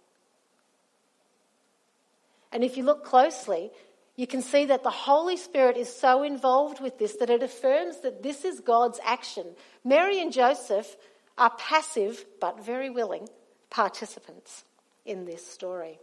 And 2.53 2.65
if 2.65 2.77
you 2.77 2.85
look 2.85 3.05
closely, 3.05 3.71
you 4.19 4.27
can 4.27 4.43
see 4.43 4.65
that 4.65 4.83
the 4.83 4.91
Holy 4.91 5.37
Spirit 5.37 5.77
is 5.77 5.89
so 5.89 6.25
involved 6.25 6.81
with 6.81 6.99
this 6.99 7.15
that 7.19 7.31
it 7.31 7.41
affirms 7.41 8.01
that 8.01 8.21
this 8.21 8.45
is 8.45 8.59
God's 8.59 8.99
action. 9.05 9.47
Mary 9.85 10.21
and 10.21 10.33
Joseph 10.33 10.97
are 11.39 11.53
passive 11.57 12.25
but 12.41 12.67
very 12.67 12.91
willing 12.91 13.29
participants 13.71 14.65
in 15.07 15.25
this 15.25 15.47
story. 15.47 16.01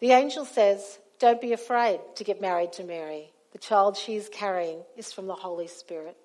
The 0.00 0.10
angel 0.10 0.44
says, 0.44 0.98
don't 1.20 1.40
be 1.40 1.52
afraid 1.52 2.00
to 2.16 2.24
get 2.24 2.40
married 2.40 2.72
to 2.72 2.82
Mary. 2.82 3.30
The 3.52 3.58
child 3.58 3.96
she 3.96 4.16
is 4.16 4.28
carrying 4.28 4.80
is 4.96 5.12
from 5.12 5.28
the 5.28 5.34
Holy 5.36 5.68
Spirit. 5.68 6.16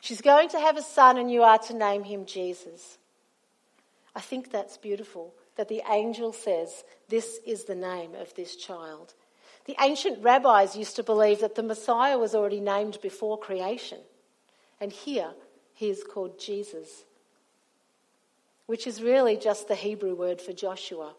She's 0.00 0.22
going 0.22 0.48
to 0.48 0.58
have 0.58 0.78
a 0.78 0.82
son, 0.82 1.18
and 1.18 1.30
you 1.30 1.42
are 1.42 1.58
to 1.58 1.74
name 1.74 2.04
him 2.04 2.24
Jesus. 2.24 2.96
I 4.16 4.20
think 4.20 4.50
that's 4.50 4.78
beautiful 4.78 5.34
that 5.56 5.68
the 5.68 5.82
angel 5.90 6.32
says, 6.32 6.84
This 7.08 7.38
is 7.46 7.64
the 7.64 7.74
name 7.74 8.14
of 8.14 8.34
this 8.34 8.56
child. 8.56 9.14
The 9.66 9.76
ancient 9.80 10.22
rabbis 10.22 10.76
used 10.76 10.96
to 10.96 11.02
believe 11.02 11.40
that 11.40 11.54
the 11.54 11.62
Messiah 11.62 12.18
was 12.18 12.34
already 12.34 12.60
named 12.60 12.98
before 13.00 13.38
creation. 13.38 13.98
And 14.80 14.92
here 14.92 15.30
he 15.72 15.88
is 15.88 16.04
called 16.04 16.38
Jesus, 16.38 17.04
which 18.66 18.86
is 18.86 19.02
really 19.02 19.36
just 19.36 19.68
the 19.68 19.74
Hebrew 19.74 20.14
word 20.14 20.40
for 20.40 20.52
Joshua 20.52 21.14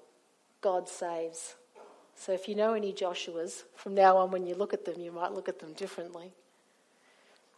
God 0.62 0.90
saves. 0.90 1.54
So 2.16 2.32
if 2.32 2.48
you 2.48 2.56
know 2.56 2.74
any 2.74 2.92
Joshuas, 2.92 3.66
from 3.76 3.94
now 3.94 4.18
on 4.18 4.32
when 4.32 4.48
you 4.48 4.56
look 4.56 4.74
at 4.74 4.84
them, 4.84 5.00
you 5.00 5.12
might 5.12 5.32
look 5.32 5.48
at 5.48 5.60
them 5.60 5.74
differently. 5.74 6.32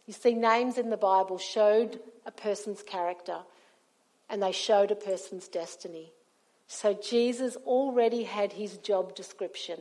You 0.06 0.12
see, 0.12 0.34
names 0.34 0.76
in 0.76 0.90
the 0.90 0.98
Bible 0.98 1.38
showed 1.38 2.00
a 2.26 2.30
person's 2.30 2.82
character 2.82 3.38
and 4.28 4.42
they 4.42 4.52
showed 4.52 4.90
a 4.90 4.94
person's 4.94 5.48
destiny. 5.48 6.12
So 6.68 6.94
Jesus 6.94 7.56
already 7.66 8.22
had 8.22 8.52
his 8.52 8.76
job 8.78 9.14
description 9.14 9.80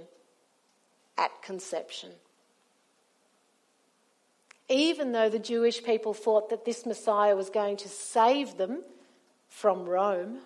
at 1.17 1.41
conception. 1.41 2.11
Even 4.69 5.11
though 5.11 5.29
the 5.29 5.39
Jewish 5.39 5.83
people 5.83 6.13
thought 6.13 6.49
that 6.49 6.65
this 6.65 6.85
Messiah 6.85 7.35
was 7.35 7.49
going 7.49 7.77
to 7.77 7.87
save 7.87 8.57
them 8.57 8.83
from 9.47 9.85
Rome 9.85 10.39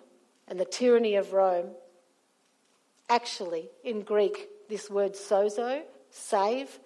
and 0.46 0.60
the 0.60 0.64
tyranny 0.64 1.14
of 1.14 1.32
Rome, 1.32 1.70
Actually, 3.12 3.68
in 3.84 4.00
Greek, 4.00 4.48
this 4.70 4.88
word 4.88 5.12
sozo, 5.12 5.82
save, 6.10 6.78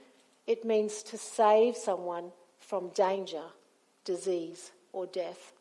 it 0.49 0.65
means 0.65 1.05
to 1.05 1.17
save 1.17 1.77
someone 1.77 2.33
from 2.59 2.89
danger, 2.89 3.45
disease, 4.05 4.73
or 4.93 5.07
death. 5.07 5.53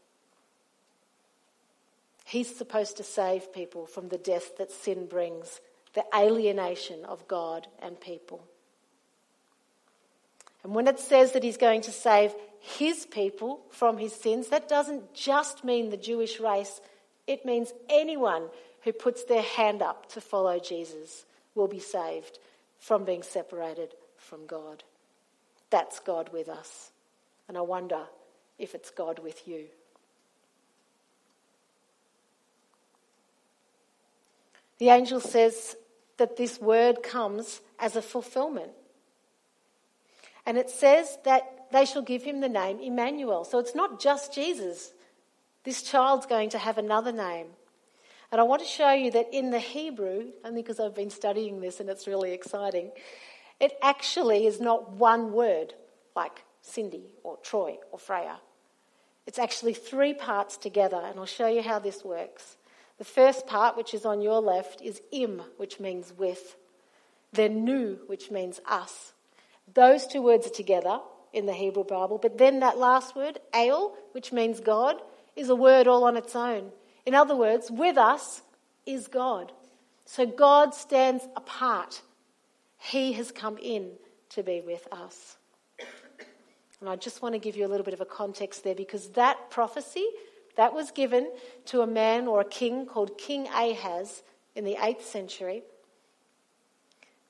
He's 2.25 2.53
supposed 2.53 2.97
to 2.97 3.03
save 3.03 3.53
people 3.53 3.85
from 3.85 4.09
the 4.09 4.17
death 4.17 4.57
that 4.57 4.71
sin 4.71 5.05
brings, 5.05 5.61
the 5.93 6.03
alienation 6.13 7.05
of 7.05 7.27
God 7.27 7.67
and 7.81 8.01
people. 8.01 8.43
And 10.63 10.73
when 10.73 10.87
it 10.87 10.99
says 10.99 11.33
that 11.33 11.43
he's 11.43 11.57
going 11.57 11.81
to 11.81 11.91
save 11.91 12.33
his 12.59 13.05
people 13.05 13.61
from 13.69 13.99
his 13.99 14.13
sins, 14.13 14.47
that 14.47 14.67
doesn't 14.67 15.13
just 15.13 15.63
mean 15.63 15.91
the 15.91 15.97
Jewish 15.97 16.39
race, 16.39 16.81
it 17.27 17.45
means 17.45 17.71
anyone 17.87 18.47
who 18.81 18.91
puts 18.91 19.23
their 19.25 19.43
hand 19.43 19.83
up 19.83 20.09
to 20.13 20.19
follow 20.19 20.57
Jesus 20.57 21.25
will 21.53 21.67
be 21.67 21.79
saved 21.79 22.39
from 22.79 23.05
being 23.05 23.21
separated 23.21 23.93
from 24.17 24.47
God. 24.47 24.83
That's 25.69 25.99
God 25.99 26.29
with 26.33 26.49
us. 26.49 26.89
And 27.47 27.55
I 27.55 27.61
wonder 27.61 28.01
if 28.57 28.73
it's 28.73 28.89
God 28.89 29.19
with 29.19 29.47
you. 29.47 29.65
The 34.77 34.89
angel 34.89 35.19
says 35.19 35.75
that 36.17 36.37
this 36.37 36.59
word 36.59 37.03
comes 37.03 37.61
as 37.79 37.95
a 37.95 38.01
fulfillment. 38.01 38.71
And 40.45 40.57
it 40.57 40.69
says 40.69 41.17
that 41.25 41.67
they 41.71 41.85
shall 41.85 42.01
give 42.01 42.23
him 42.23 42.41
the 42.41 42.49
name 42.49 42.79
Emmanuel. 42.79 43.45
So 43.45 43.59
it's 43.59 43.75
not 43.75 43.99
just 43.99 44.33
Jesus. 44.33 44.91
This 45.63 45.81
child's 45.81 46.25
going 46.25 46.49
to 46.51 46.57
have 46.57 46.77
another 46.77 47.11
name. 47.11 47.47
And 48.31 48.39
I 48.41 48.43
want 48.43 48.61
to 48.61 48.67
show 48.67 48.91
you 48.91 49.11
that 49.11 49.33
in 49.33 49.49
the 49.49 49.59
Hebrew, 49.59 50.31
only 50.43 50.61
because 50.61 50.79
I've 50.79 50.95
been 50.95 51.09
studying 51.09 51.61
this 51.61 51.79
and 51.79 51.89
it's 51.89 52.07
really 52.07 52.33
exciting, 52.33 52.91
it 53.59 53.73
actually 53.81 54.45
is 54.45 54.59
not 54.59 54.91
one 54.91 55.31
word 55.31 55.73
like 56.15 56.43
Cindy 56.61 57.05
or 57.23 57.37
Troy 57.37 57.77
or 57.91 57.99
Freya. 57.99 58.37
It's 59.25 59.39
actually 59.39 59.73
three 59.73 60.13
parts 60.13 60.57
together, 60.57 61.01
and 61.03 61.19
I'll 61.19 61.25
show 61.25 61.47
you 61.47 61.61
how 61.61 61.79
this 61.79 62.03
works. 62.03 62.57
The 62.97 63.05
first 63.05 63.45
part, 63.45 63.75
which 63.75 63.93
is 63.93 64.05
on 64.05 64.21
your 64.21 64.41
left, 64.41 64.81
is 64.81 65.01
im, 65.11 65.41
which 65.57 65.79
means 65.79 66.13
with. 66.17 66.55
Then 67.33 67.65
nu, 67.65 67.99
which 68.07 68.31
means 68.31 68.61
us. 68.65 69.13
Those 69.73 70.07
two 70.07 70.21
words 70.21 70.47
are 70.47 70.51
together 70.51 70.99
in 71.33 71.45
the 71.45 71.53
Hebrew 71.53 71.83
Bible, 71.83 72.17
but 72.17 72.37
then 72.37 72.61
that 72.61 72.77
last 72.77 73.15
word, 73.15 73.39
el, 73.53 73.95
which 74.13 74.31
means 74.31 74.61
God, 74.61 75.01
is 75.35 75.49
a 75.49 75.55
word 75.55 75.87
all 75.87 76.05
on 76.05 76.15
its 76.15 76.35
own. 76.35 76.71
In 77.05 77.13
other 77.13 77.35
words, 77.35 77.69
with 77.69 77.97
us 77.97 78.41
is 78.85 79.07
God. 79.07 79.51
So 80.05 80.25
God 80.25 80.73
stands 80.73 81.27
apart. 81.35 82.01
He 82.77 83.13
has 83.13 83.31
come 83.31 83.57
in 83.57 83.91
to 84.29 84.43
be 84.43 84.61
with 84.61 84.87
us. 84.91 85.37
And 86.79 86.89
I 86.89 86.95
just 86.95 87.21
want 87.21 87.33
to 87.33 87.39
give 87.39 87.57
you 87.57 87.65
a 87.65 87.69
little 87.69 87.83
bit 87.83 87.93
of 87.93 88.01
a 88.01 88.05
context 88.05 88.63
there 88.63 88.75
because 88.75 89.09
that 89.09 89.49
prophecy 89.49 90.07
that 90.55 90.73
was 90.73 90.91
given 90.91 91.31
to 91.65 91.81
a 91.81 91.87
man 91.87 92.27
or 92.27 92.41
a 92.41 92.45
king 92.45 92.85
called 92.85 93.17
King 93.17 93.47
Ahaz 93.47 94.23
in 94.55 94.65
the 94.65 94.75
8th 94.75 95.01
century. 95.01 95.63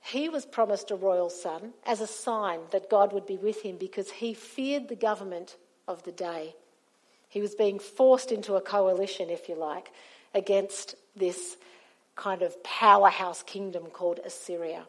He 0.02 0.30
was 0.30 0.46
promised 0.46 0.92
a 0.92 0.96
royal 0.96 1.32
son 1.32 1.74
as 1.86 2.00
a 2.00 2.08
sign 2.08 2.60
that 2.72 2.90
God 2.90 3.12
would 3.12 3.26
be 3.26 3.38
with 3.38 3.62
him 3.64 3.78
because 3.78 4.12
he 4.12 4.34
feared 4.36 4.88
the 4.88 4.96
government 4.96 5.58
of 5.88 6.04
the 6.04 6.12
day. 6.12 6.56
He 7.28 7.42
was 7.42 7.56
being 7.56 7.80
forced 7.80 8.32
into 8.32 8.56
a 8.56 8.62
coalition, 8.62 9.30
if 9.30 9.50
you 9.50 9.56
like, 9.56 9.92
against 10.34 10.96
this 11.16 11.58
kind 12.16 12.44
of 12.44 12.64
powerhouse 12.64 13.42
kingdom 13.44 13.86
called 13.88 14.20
Assyria. 14.24 14.86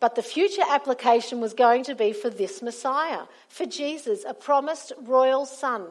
But 0.00 0.14
the 0.14 0.22
future 0.22 0.64
application 0.68 1.40
was 1.40 1.52
going 1.52 1.84
to 1.84 1.94
be 1.94 2.14
for 2.14 2.30
this 2.30 2.62
Messiah, 2.62 3.24
for 3.48 3.66
Jesus, 3.66 4.24
a 4.26 4.32
promised 4.32 4.92
royal 5.02 5.44
son, 5.44 5.86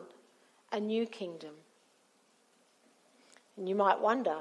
a 0.72 0.80
new 0.80 1.06
kingdom. 1.06 1.54
And 3.58 3.68
you 3.68 3.76
might 3.76 4.00
wonder, 4.00 4.38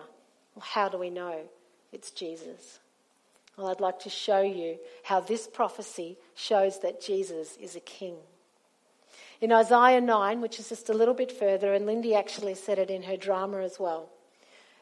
well, 0.55 0.65
how 0.65 0.89
do 0.89 0.99
we 0.99 1.11
know 1.11 1.41
it's 1.93 2.11
Jesus? 2.11 2.79
Well, 3.57 3.67
I'd 3.67 3.81
like 3.81 3.99
to 4.01 4.11
show 4.11 4.41
you 4.41 4.79
how 5.03 5.21
this 5.21 5.49
prophecy 5.49 6.17
shows 6.35 6.81
that 6.81 7.01
Jesus 7.01 7.57
is 7.57 7.75
a 7.75 7.81
king. 7.81 8.17
In 9.41 9.53
Isaiah 9.53 10.01
9, 10.01 10.41
which 10.41 10.61
is 10.61 10.69
just 10.69 10.89
a 10.89 10.95
little 10.95 11.15
bit 11.15 11.33
further, 11.33 11.75
and 11.75 11.87
Lindy 11.87 12.15
actually 12.15 12.55
said 12.55 12.79
it 12.79 12.91
in 12.91 13.03
her 13.03 13.17
drama 13.17 13.59
as 13.59 13.79
well, 13.79 14.11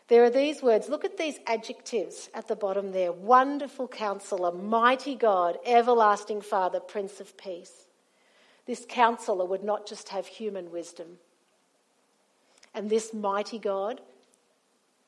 there 0.08 0.22
are 0.24 0.30
these 0.30 0.62
words. 0.62 0.88
Look 0.88 1.04
at 1.04 1.16
these 1.16 1.38
adjectives 1.46 2.30
at 2.32 2.46
the 2.46 2.54
bottom 2.54 2.92
there 2.92 3.12
wonderful 3.12 3.88
counselor, 3.88 4.52
mighty 4.52 5.14
God, 5.16 5.58
everlasting 5.66 6.42
Father, 6.42 6.78
Prince 6.78 7.20
of 7.20 7.36
Peace. 7.36 7.86
This 8.66 8.86
counselor 8.88 9.44
would 9.44 9.64
not 9.64 9.86
just 9.86 10.10
have 10.10 10.26
human 10.26 10.70
wisdom. 10.70 11.18
And 12.76 12.90
this 12.90 13.14
mighty 13.14 13.58
God 13.58 14.00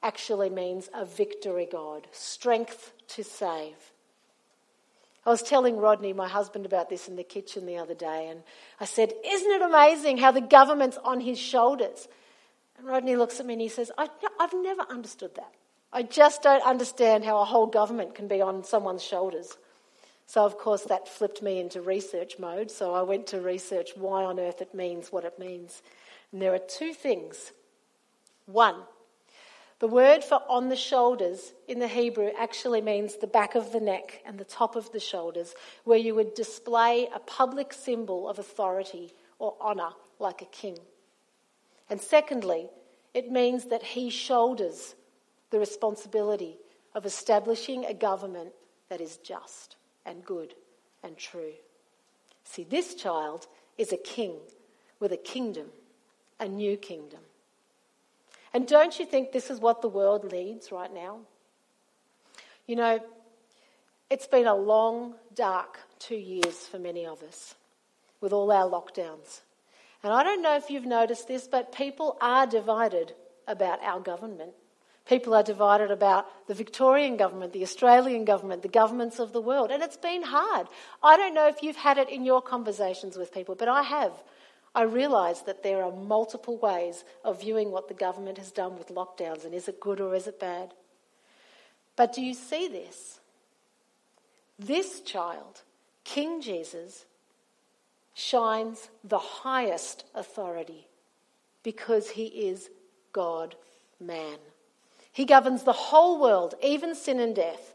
actually 0.03 0.49
means 0.49 0.89
a 0.95 1.05
victory 1.05 1.69
God, 1.71 2.07
strength 2.13 2.93
to 3.09 3.23
save. 3.23 3.77
I 5.27 5.31
was 5.31 5.43
telling 5.43 5.77
Rodney, 5.77 6.15
my 6.15 6.29
husband, 6.29 6.65
about 6.65 6.89
this 6.89 7.09
in 7.09 7.17
the 7.17 7.23
kitchen 7.23 7.67
the 7.67 7.77
other 7.77 7.95
day, 7.95 8.29
and 8.31 8.43
I 8.81 8.87
said, 8.87 9.13
Isn't 9.25 9.51
it 9.53 9.61
amazing 9.61 10.17
how 10.17 10.31
the 10.31 10.41
government's 10.41 10.97
on 11.05 11.21
his 11.21 11.39
shoulders? 11.39 12.09
And 12.79 12.87
Rodney 12.87 13.17
looks 13.17 13.39
at 13.39 13.45
me 13.45 13.53
and 13.55 13.61
he 13.61 13.69
says, 13.69 13.93
I've 13.99 14.55
never 14.55 14.83
understood 14.89 15.35
that. 15.35 15.53
I 15.93 16.05
just 16.05 16.43
don't 16.43 16.65
understand 16.65 17.25
how 17.25 17.41
a 17.41 17.45
whole 17.45 17.67
government 17.67 18.15
can 18.15 18.29
be 18.29 18.41
on 18.41 18.65
someone's 18.65 19.03
shoulders. 19.03 19.59
So, 20.27 20.45
of 20.45 20.57
course, 20.57 20.85
that 20.85 21.09
flipped 21.09 21.43
me 21.43 21.59
into 21.59 21.83
research 21.83 22.39
mode. 22.39 22.71
So, 22.71 22.95
I 22.95 23.03
went 23.03 23.27
to 23.29 23.41
research 23.41 23.91
why 23.97 24.25
on 24.25 24.39
earth 24.39 24.63
it 24.63 24.75
means 24.75 25.11
what 25.11 25.25
it 25.25 25.39
means. 25.39 25.83
And 26.33 26.41
there 26.41 26.55
are 26.55 26.59
two 26.59 26.93
things. 26.93 27.53
One, 28.49 28.77
the 29.79 29.87
word 29.87 30.25
for 30.25 30.43
on 30.49 30.71
the 30.71 30.77
shoulders 30.77 31.53
in 31.69 31.81
the 31.81 31.87
Hebrew 31.87 32.31
actually 32.39 32.81
means 32.81 33.17
the 33.17 33.27
back 33.27 33.55
of 33.55 33.73
the 33.73 33.81
neck 33.81 34.23
and 34.25 34.39
the 34.39 34.45
top 34.45 34.75
of 34.75 34.91
the 34.91 35.01
shoulders, 35.01 35.55
where 35.85 35.99
you 35.99 36.15
would 36.15 36.33
display 36.33 37.09
a 37.15 37.19
public 37.19 37.75
symbol 37.75 38.27
of 38.27 38.39
authority 38.39 39.13
or 39.39 39.55
honour, 39.61 39.91
like 40.19 40.41
a 40.41 40.47
king. 40.47 40.79
And 41.91 42.01
secondly, 42.01 42.71
it 43.13 43.31
means 43.31 43.67
that 43.67 43.83
he 43.83 44.09
shoulders 44.09 44.95
the 45.51 45.59
responsibility 45.59 46.57
of 46.95 47.05
establishing 47.05 47.85
a 47.85 47.93
government 47.93 48.53
that 48.89 49.03
is 49.03 49.19
just 49.19 49.77
and 50.07 50.25
good 50.25 50.55
and 51.03 51.19
true. 51.19 51.53
See, 52.45 52.65
this 52.65 52.95
child 52.95 53.47
is 53.77 53.93
a 53.93 53.99
king 53.99 54.37
with 55.01 55.13
a 55.13 55.19
kingdom, 55.19 55.67
a 56.41 56.49
new 56.49 56.79
kingdom. 56.79 57.21
And 58.55 58.67
don't 58.67 58.99
you 58.99 59.07
think 59.07 59.33
this 59.33 59.51
is 59.51 59.61
what 59.61 59.83
the 59.83 59.89
world 59.89 60.31
needs 60.33 60.73
right 60.73 60.93
now? 60.93 61.21
You 62.67 62.77
know, 62.77 63.01
it's 64.11 64.27
been 64.27 64.47
a 64.47 64.55
long, 64.55 65.15
dark 65.35 65.79
two 65.99 66.17
years 66.17 66.67
for 66.67 66.79
many 66.79 67.07
of 67.07 67.23
us 67.23 67.55
with 68.21 68.33
all 68.33 68.51
our 68.51 68.69
lockdowns. 68.69 69.41
And 70.03 70.13
I 70.13 70.23
don't 70.23 70.43
know 70.43 70.57
if 70.57 70.71
you've 70.71 70.87
noticed 70.87 71.29
this, 71.29 71.49
but 71.49 71.73
people 71.73 72.17
are 72.21 72.47
divided 72.47 73.15
about 73.47 73.83
our 73.83 74.01
government. 74.01 74.53
People 75.07 75.35
are 75.35 75.43
divided 75.43 75.91
about 75.91 76.27
the 76.47 76.55
Victorian 76.55 77.17
government, 77.17 77.53
the 77.53 77.63
Australian 77.63 78.25
government, 78.25 78.63
the 78.63 78.69
governments 78.69 79.19
of 79.19 79.33
the 79.33 79.41
world. 79.41 79.71
And 79.71 79.83
it's 79.83 79.97
been 79.97 80.23
hard. 80.23 80.69
I 81.03 81.17
don't 81.17 81.35
know 81.35 81.49
if 81.49 81.63
you've 81.63 81.77
had 81.77 81.97
it 81.97 82.11
in 82.11 82.25
your 82.25 82.43
conversations 82.43 83.17
with 83.17 83.33
people, 83.33 83.55
but 83.55 83.69
I 83.69 83.83
have. 83.83 84.13
I 84.75 84.83
realise 84.83 85.41
that 85.41 85.63
there 85.63 85.83
are 85.83 85.93
multiple 85.93 86.57
ways 86.59 87.05
of 87.25 87.41
viewing 87.41 87.71
what 87.71 87.89
the 87.89 87.95
government 87.95 88.39
has 88.39 88.51
done 88.51 88.79
with 88.79 88.89
lockdowns 88.89 89.45
and 89.45 89.55
is 89.55 89.69
it 89.69 89.81
good 89.81 90.01
or 90.01 90.15
is 90.15 90.27
it 90.27 90.39
bad? 90.39 90.75
But 91.97 92.13
do 92.13 92.23
you 92.23 92.35
see 92.35 92.69
this? 92.69 93.19
This 94.59 95.01
child, 95.01 95.63
King 96.05 96.41
Jesus, 96.41 97.07
shines 98.15 98.89
the 99.05 99.19
highest 99.19 100.05
authority 100.15 100.87
because 101.63 102.11
he 102.11 102.27
is 102.27 102.71
God 103.13 103.55
man. 104.01 104.39
He 105.13 105.25
governs 105.25 105.65
the 105.65 105.73
whole 105.73 106.21
world, 106.21 106.55
even 106.63 106.95
sin 106.95 107.21
and 107.21 107.35
death. 107.35 107.75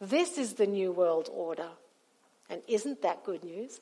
This 0.00 0.38
is 0.38 0.54
the 0.54 0.66
new 0.66 0.92
world 0.92 1.28
order. 1.32 1.68
And 2.48 2.62
isn't 2.66 3.02
that 3.02 3.24
good 3.24 3.44
news? 3.44 3.80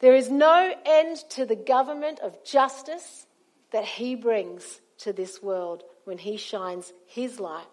There 0.00 0.14
is 0.14 0.30
no 0.30 0.74
end 0.84 1.18
to 1.30 1.44
the 1.44 1.56
government 1.56 2.20
of 2.20 2.44
justice 2.44 3.26
that 3.70 3.84
he 3.84 4.14
brings 4.14 4.80
to 4.98 5.12
this 5.12 5.42
world 5.42 5.82
when 6.04 6.18
he 6.18 6.36
shines 6.36 6.92
his 7.06 7.38
light. 7.38 7.66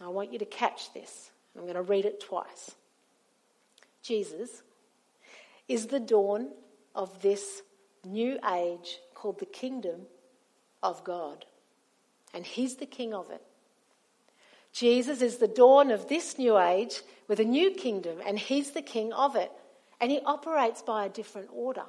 I 0.00 0.08
want 0.08 0.32
you 0.32 0.38
to 0.38 0.44
catch 0.44 0.92
this. 0.92 1.30
I'm 1.56 1.62
going 1.62 1.74
to 1.74 1.82
read 1.82 2.04
it 2.04 2.20
twice. 2.20 2.72
Jesus 4.02 4.62
is 5.66 5.86
the 5.86 6.00
dawn 6.00 6.50
of 6.94 7.20
this 7.22 7.62
new 8.04 8.38
age 8.50 8.98
called 9.14 9.38
the 9.38 9.46
kingdom 9.46 10.06
of 10.82 11.04
God. 11.04 11.44
And 12.32 12.46
He's 12.46 12.76
the 12.76 12.86
king 12.86 13.12
of 13.14 13.30
it. 13.30 13.42
Jesus 14.78 15.22
is 15.22 15.38
the 15.38 15.48
dawn 15.48 15.90
of 15.90 16.08
this 16.08 16.38
new 16.38 16.56
age 16.56 17.00
with 17.26 17.40
a 17.40 17.44
new 17.44 17.72
kingdom, 17.72 18.18
and 18.24 18.38
He's 18.38 18.70
the 18.70 18.82
king 18.82 19.12
of 19.12 19.34
it. 19.34 19.50
And 20.00 20.08
He 20.08 20.20
operates 20.20 20.82
by 20.82 21.04
a 21.04 21.08
different 21.08 21.48
order. 21.52 21.86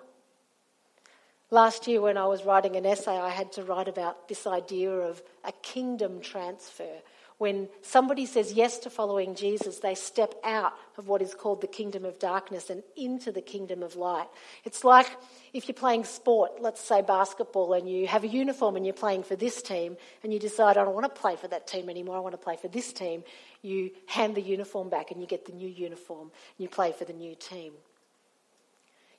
Last 1.52 1.88
year, 1.88 2.02
when 2.02 2.18
I 2.18 2.26
was 2.26 2.46
writing 2.46 2.76
an 2.76 2.88
essay, 2.88 3.16
I 3.16 3.30
had 3.30 3.52
to 3.54 3.64
write 3.64 3.88
about 3.88 4.28
this 4.28 4.48
idea 4.48 4.90
of 4.92 5.22
a 5.46 5.52
kingdom 5.52 6.20
transfer, 6.20 7.02
when 7.40 7.70
somebody 7.82 8.26
says 8.26 8.52
yes 8.52 8.80
to 8.80 8.90
following 8.90 9.34
Jesus, 9.34 9.80
they 9.80 9.96
step 9.96 10.36
out 10.44 10.74
of 10.98 11.08
what 11.08 11.22
is 11.22 11.34
called 11.34 11.62
the 11.62 11.68
kingdom 11.68 12.04
of 12.04 12.20
darkness 12.20 12.70
and 12.70 12.84
into 12.98 13.32
the 13.32 13.42
kingdom 13.42 13.82
of 13.82 13.96
light. 13.96 14.28
It's 14.66 14.84
like 14.84 15.10
if 15.54 15.70
you're 15.70 15.74
playing 15.74 16.04
sport, 16.04 16.62
let's 16.62 16.82
say 16.82 17.02
basketball, 17.02 17.72
and 17.72 17.90
you 17.90 18.08
have 18.08 18.26
a 18.26 18.28
uniform 18.28 18.76
and 18.76 18.86
you're 18.86 18.94
playing 18.94 19.24
for 19.24 19.38
this 19.38 19.62
team, 19.62 19.96
and 20.22 20.34
you 20.34 20.38
decide, 20.40 20.78
I 20.78 20.84
don't 20.84 20.94
want 20.94 21.14
to 21.14 21.22
play 21.22 21.38
for 21.38 21.48
that 21.48 21.66
team 21.66 21.90
anymore, 21.90 22.18
I 22.18 22.20
want 22.20 22.34
to 22.34 22.38
play 22.38 22.58
for 22.58 22.68
this 22.68 22.92
team. 22.92 23.24
You 23.62 23.92
hand 24.06 24.36
the 24.36 24.42
uniform 24.42 24.90
back 24.90 25.12
and 25.12 25.22
you 25.22 25.26
get 25.26 25.46
the 25.46 25.54
new 25.54 25.70
uniform, 25.70 26.24
and 26.24 26.32
you 26.58 26.68
play 26.68 26.92
for 26.92 27.06
the 27.06 27.14
new 27.14 27.36
team. 27.36 27.72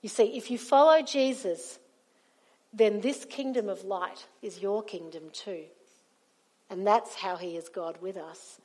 You 0.03 0.11
see, 0.11 0.37
if 0.37 0.51
you 0.51 0.59
follow 0.59 1.01
Jesus, 1.01 1.79
then 2.75 3.01
this 3.01 3.25
kingdom 3.25 3.71
of 3.71 3.83
light 3.85 4.27
is 4.43 4.61
your 4.61 4.83
kingdom 4.83 5.31
too. 5.33 5.65
And 6.71 6.87
that's 6.87 7.17
how 7.17 7.37
he 7.37 7.57
is 7.57 7.69
God 7.69 7.99
with 8.01 8.17
us. 8.17 8.61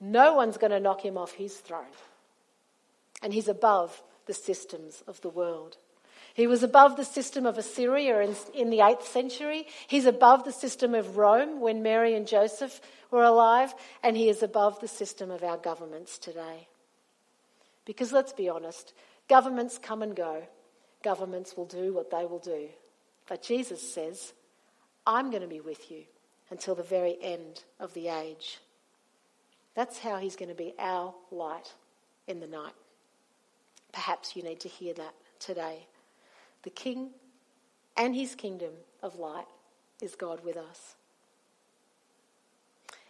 No 0.00 0.34
one's 0.34 0.56
going 0.56 0.72
to 0.72 0.80
knock 0.80 1.04
him 1.04 1.18
off 1.18 1.32
his 1.32 1.54
throne. 1.54 1.84
And 3.22 3.32
he's 3.32 3.48
above 3.48 4.02
the 4.26 4.34
systems 4.34 5.04
of 5.06 5.20
the 5.20 5.28
world. 5.28 5.76
He 6.32 6.46
was 6.46 6.62
above 6.62 6.96
the 6.96 7.04
system 7.04 7.46
of 7.46 7.58
Assyria 7.58 8.20
in, 8.22 8.34
in, 8.54 8.70
the 8.70 8.78
8th 8.78 9.04
century. 9.04 9.66
He's 9.86 10.06
above 10.06 10.44
the 10.44 10.52
system 10.52 10.94
of 10.94 11.16
Rome 11.16 11.60
when 11.60 11.82
Mary 11.82 12.14
and 12.14 12.26
Joseph 12.26 12.80
were 13.10 13.22
alive. 13.22 13.72
And 14.02 14.16
he 14.16 14.28
is 14.28 14.42
above 14.42 14.80
the 14.80 14.88
system 14.88 15.30
of 15.30 15.44
our 15.44 15.58
governments 15.58 16.18
today. 16.18 16.66
Because 17.84 18.10
let's 18.10 18.32
be 18.32 18.48
honest, 18.48 18.94
governments 19.28 19.78
come 19.80 20.02
and 20.02 20.16
go. 20.16 20.42
Governments 21.02 21.56
will 21.56 21.66
do 21.66 21.92
what 21.92 22.10
they 22.10 22.24
will 22.24 22.38
do. 22.38 22.68
But 23.28 23.42
Jesus 23.42 23.94
says, 23.94 24.32
I'm 25.06 25.30
going 25.30 25.42
to 25.42 25.48
be 25.48 25.60
with 25.60 25.90
you 25.90 26.04
until 26.54 26.76
the 26.76 26.84
very 26.84 27.16
end 27.20 27.64
of 27.80 27.92
the 27.94 28.06
age. 28.06 28.60
That's 29.74 29.98
how 29.98 30.18
he's 30.18 30.36
going 30.36 30.50
to 30.50 30.54
be 30.54 30.72
our 30.78 31.12
light 31.32 31.74
in 32.28 32.38
the 32.38 32.46
night. 32.46 32.74
Perhaps 33.90 34.36
you 34.36 34.44
need 34.44 34.60
to 34.60 34.68
hear 34.68 34.94
that 34.94 35.14
today. 35.40 35.88
The 36.62 36.70
King 36.70 37.10
and 37.96 38.14
his 38.14 38.36
kingdom 38.36 38.70
of 39.02 39.18
light 39.18 39.48
is 40.00 40.14
God 40.14 40.44
with 40.44 40.56
us. 40.56 40.94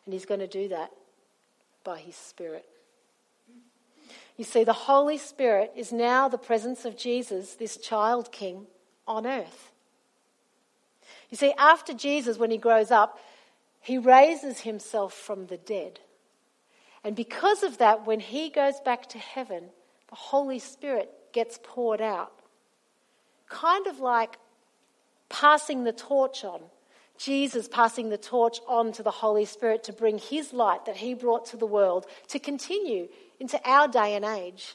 And 0.06 0.14
he's 0.14 0.24
going 0.24 0.40
to 0.40 0.46
do 0.46 0.68
that 0.68 0.90
by 1.84 1.98
his 1.98 2.16
Spirit. 2.16 2.64
You 4.38 4.44
see, 4.44 4.64
the 4.64 4.72
Holy 4.72 5.18
Spirit 5.18 5.70
is 5.76 5.92
now 5.92 6.30
the 6.30 6.38
presence 6.38 6.86
of 6.86 6.96
Jesus, 6.96 7.52
this 7.52 7.76
child 7.76 8.32
king, 8.32 8.68
on 9.06 9.26
earth. 9.26 9.70
You 11.28 11.36
see, 11.36 11.52
after 11.58 11.92
Jesus, 11.92 12.38
when 12.38 12.50
he 12.50 12.56
grows 12.56 12.90
up, 12.90 13.18
he 13.84 13.98
raises 13.98 14.60
himself 14.60 15.14
from 15.14 15.46
the 15.46 15.56
dead. 15.56 16.00
And 17.04 17.14
because 17.14 17.62
of 17.62 17.78
that, 17.78 18.06
when 18.06 18.20
he 18.20 18.50
goes 18.50 18.80
back 18.84 19.08
to 19.10 19.18
heaven, 19.18 19.64
the 20.08 20.16
Holy 20.16 20.58
Spirit 20.58 21.10
gets 21.32 21.58
poured 21.62 22.00
out. 22.00 22.32
Kind 23.48 23.86
of 23.86 24.00
like 24.00 24.38
passing 25.28 25.84
the 25.84 25.92
torch 25.92 26.44
on 26.44 26.60
Jesus 27.16 27.68
passing 27.68 28.08
the 28.08 28.18
torch 28.18 28.58
on 28.66 28.92
to 28.92 29.02
the 29.02 29.10
Holy 29.10 29.44
Spirit 29.44 29.84
to 29.84 29.92
bring 29.92 30.18
his 30.18 30.52
light 30.52 30.86
that 30.86 30.96
he 30.96 31.14
brought 31.14 31.46
to 31.46 31.56
the 31.56 31.66
world 31.66 32.06
to 32.28 32.38
continue 32.38 33.08
into 33.38 33.60
our 33.64 33.88
day 33.88 34.14
and 34.16 34.24
age. 34.24 34.74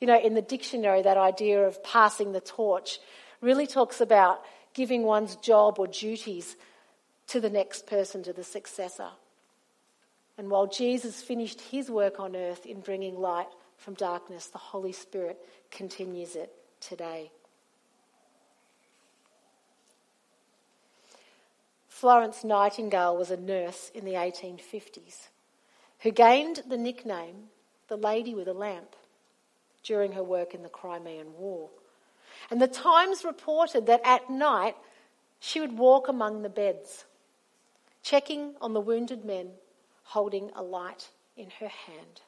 You 0.00 0.06
know, 0.06 0.18
in 0.18 0.34
the 0.34 0.42
dictionary, 0.42 1.02
that 1.02 1.18
idea 1.18 1.66
of 1.66 1.82
passing 1.84 2.32
the 2.32 2.40
torch 2.40 2.98
really 3.42 3.66
talks 3.66 4.00
about 4.00 4.42
giving 4.72 5.02
one's 5.02 5.36
job 5.36 5.78
or 5.78 5.86
duties 5.86 6.56
to 7.30 7.40
the 7.40 7.50
next 7.50 7.86
person, 7.86 8.22
to 8.24 8.32
the 8.32 8.44
successor. 8.44 9.10
And 10.36 10.50
while 10.50 10.66
Jesus 10.66 11.22
finished 11.22 11.60
his 11.60 11.90
work 11.90 12.18
on 12.18 12.34
earth 12.34 12.66
in 12.66 12.80
bringing 12.80 13.20
light 13.20 13.48
from 13.76 13.94
darkness, 13.94 14.46
the 14.46 14.58
Holy 14.58 14.92
Spirit 14.92 15.38
continues 15.70 16.34
it 16.34 16.52
today. 16.80 17.30
Florence 21.88 22.42
Nightingale 22.42 23.16
was 23.16 23.30
a 23.30 23.36
nurse 23.36 23.90
in 23.94 24.04
the 24.04 24.14
1850s 24.14 25.28
who 26.00 26.10
gained 26.10 26.62
the 26.68 26.78
nickname 26.78 27.50
the 27.88 27.96
Lady 27.96 28.34
with 28.34 28.48
a 28.48 28.54
Lamp 28.54 28.96
during 29.84 30.12
her 30.12 30.22
work 30.24 30.54
in 30.54 30.62
the 30.62 30.68
Crimean 30.68 31.34
War. 31.36 31.68
And 32.50 32.60
the 32.60 32.68
Times 32.68 33.24
reported 33.24 33.86
that 33.86 34.00
at 34.02 34.30
night 34.30 34.76
she 35.38 35.60
would 35.60 35.78
walk 35.78 36.08
among 36.08 36.42
the 36.42 36.48
beds, 36.48 37.04
checking 38.02 38.54
on 38.60 38.72
the 38.72 38.80
wounded 38.80 39.24
men, 39.24 39.50
holding 40.04 40.50
a 40.54 40.62
light 40.62 41.10
in 41.36 41.48
her 41.60 41.68
hand. 41.68 42.22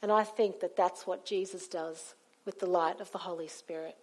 And 0.00 0.12
I 0.12 0.24
think 0.24 0.60
that 0.60 0.76
that's 0.76 1.06
what 1.06 1.24
Jesus 1.24 1.66
does 1.66 2.14
with 2.44 2.60
the 2.60 2.66
light 2.66 3.00
of 3.00 3.10
the 3.12 3.18
Holy 3.18 3.48
Spirit. 3.48 3.96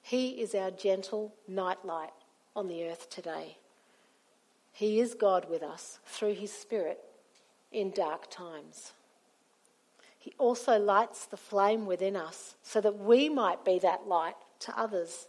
He 0.00 0.40
is 0.40 0.54
our 0.54 0.70
gentle 0.70 1.34
nightlight 1.48 2.12
on 2.54 2.68
the 2.68 2.84
earth 2.84 3.10
today. 3.10 3.56
He 4.72 5.00
is 5.00 5.14
God 5.14 5.48
with 5.48 5.62
us 5.62 5.98
through 6.04 6.34
His 6.34 6.52
Spirit 6.52 7.00
in 7.72 7.90
dark 7.90 8.30
times. 8.30 8.92
He 10.18 10.34
also 10.38 10.78
lights 10.78 11.26
the 11.26 11.36
flame 11.36 11.86
within 11.86 12.16
us 12.16 12.54
so 12.62 12.80
that 12.80 12.98
we 12.98 13.28
might 13.28 13.64
be 13.64 13.78
that 13.80 14.06
light 14.06 14.36
to 14.60 14.78
others. 14.78 15.26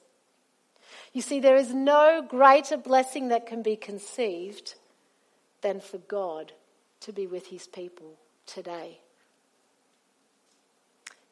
You 1.13 1.21
see, 1.21 1.39
there 1.39 1.55
is 1.55 1.73
no 1.73 2.25
greater 2.27 2.77
blessing 2.77 3.29
that 3.29 3.47
can 3.47 3.62
be 3.62 3.75
conceived 3.75 4.75
than 5.62 5.79
for 5.79 5.97
God 5.97 6.51
to 7.01 7.12
be 7.12 7.27
with 7.27 7.47
His 7.47 7.67
people 7.67 8.17
today. 8.45 8.99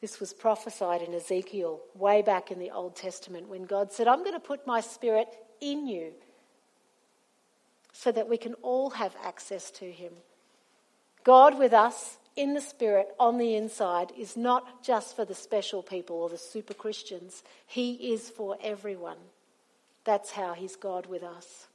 This 0.00 0.20
was 0.20 0.34
prophesied 0.34 1.00
in 1.00 1.14
Ezekiel 1.14 1.80
way 1.94 2.20
back 2.20 2.50
in 2.50 2.58
the 2.58 2.70
Old 2.70 2.94
Testament 2.94 3.48
when 3.48 3.64
God 3.64 3.90
said, 3.90 4.06
I'm 4.06 4.18
going 4.18 4.34
to 4.34 4.40
put 4.40 4.66
my 4.66 4.80
spirit 4.80 5.28
in 5.60 5.86
you 5.86 6.12
so 7.92 8.12
that 8.12 8.28
we 8.28 8.36
can 8.36 8.52
all 8.54 8.90
have 8.90 9.16
access 9.24 9.70
to 9.70 9.90
him. 9.90 10.12
God 11.22 11.58
with 11.58 11.72
us 11.72 12.18
in 12.36 12.52
the 12.52 12.60
spirit 12.60 13.08
on 13.18 13.38
the 13.38 13.54
inside 13.54 14.12
is 14.18 14.36
not 14.36 14.84
just 14.84 15.16
for 15.16 15.24
the 15.24 15.34
special 15.34 15.82
people 15.82 16.16
or 16.16 16.28
the 16.28 16.36
super 16.36 16.74
Christians, 16.74 17.42
he 17.66 18.12
is 18.12 18.28
for 18.28 18.58
everyone. 18.62 19.16
That's 20.04 20.32
how 20.32 20.52
he's 20.52 20.76
God 20.76 21.06
with 21.06 21.22
us. 21.22 21.66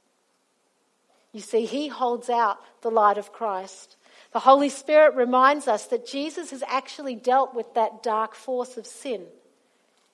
You 1.32 1.40
see, 1.40 1.64
he 1.64 1.88
holds 1.88 2.28
out 2.28 2.58
the 2.82 2.90
light 2.90 3.18
of 3.18 3.32
Christ 3.32 3.96
the 4.32 4.40
Holy 4.40 4.68
Spirit 4.68 5.14
reminds 5.16 5.66
us 5.66 5.86
that 5.86 6.06
Jesus 6.06 6.50
has 6.50 6.62
actually 6.68 7.16
dealt 7.16 7.54
with 7.54 7.74
that 7.74 8.02
dark 8.02 8.34
force 8.34 8.76
of 8.76 8.86
sin, 8.86 9.24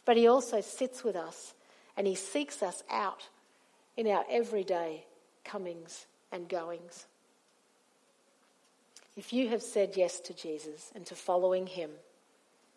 but 0.04 0.16
he 0.16 0.26
also 0.26 0.60
sits 0.60 1.04
with 1.04 1.16
us 1.16 1.52
and 1.96 2.06
he 2.06 2.14
seeks 2.14 2.62
us 2.62 2.82
out 2.90 3.28
in 3.96 4.06
our 4.06 4.24
everyday 4.30 5.04
comings 5.44 6.06
and 6.32 6.48
goings. 6.48 7.06
If 9.16 9.32
you 9.32 9.48
have 9.48 9.62
said 9.62 9.96
yes 9.96 10.20
to 10.20 10.34
Jesus 10.34 10.90
and 10.94 11.04
to 11.06 11.14
following 11.14 11.66
him, 11.66 11.90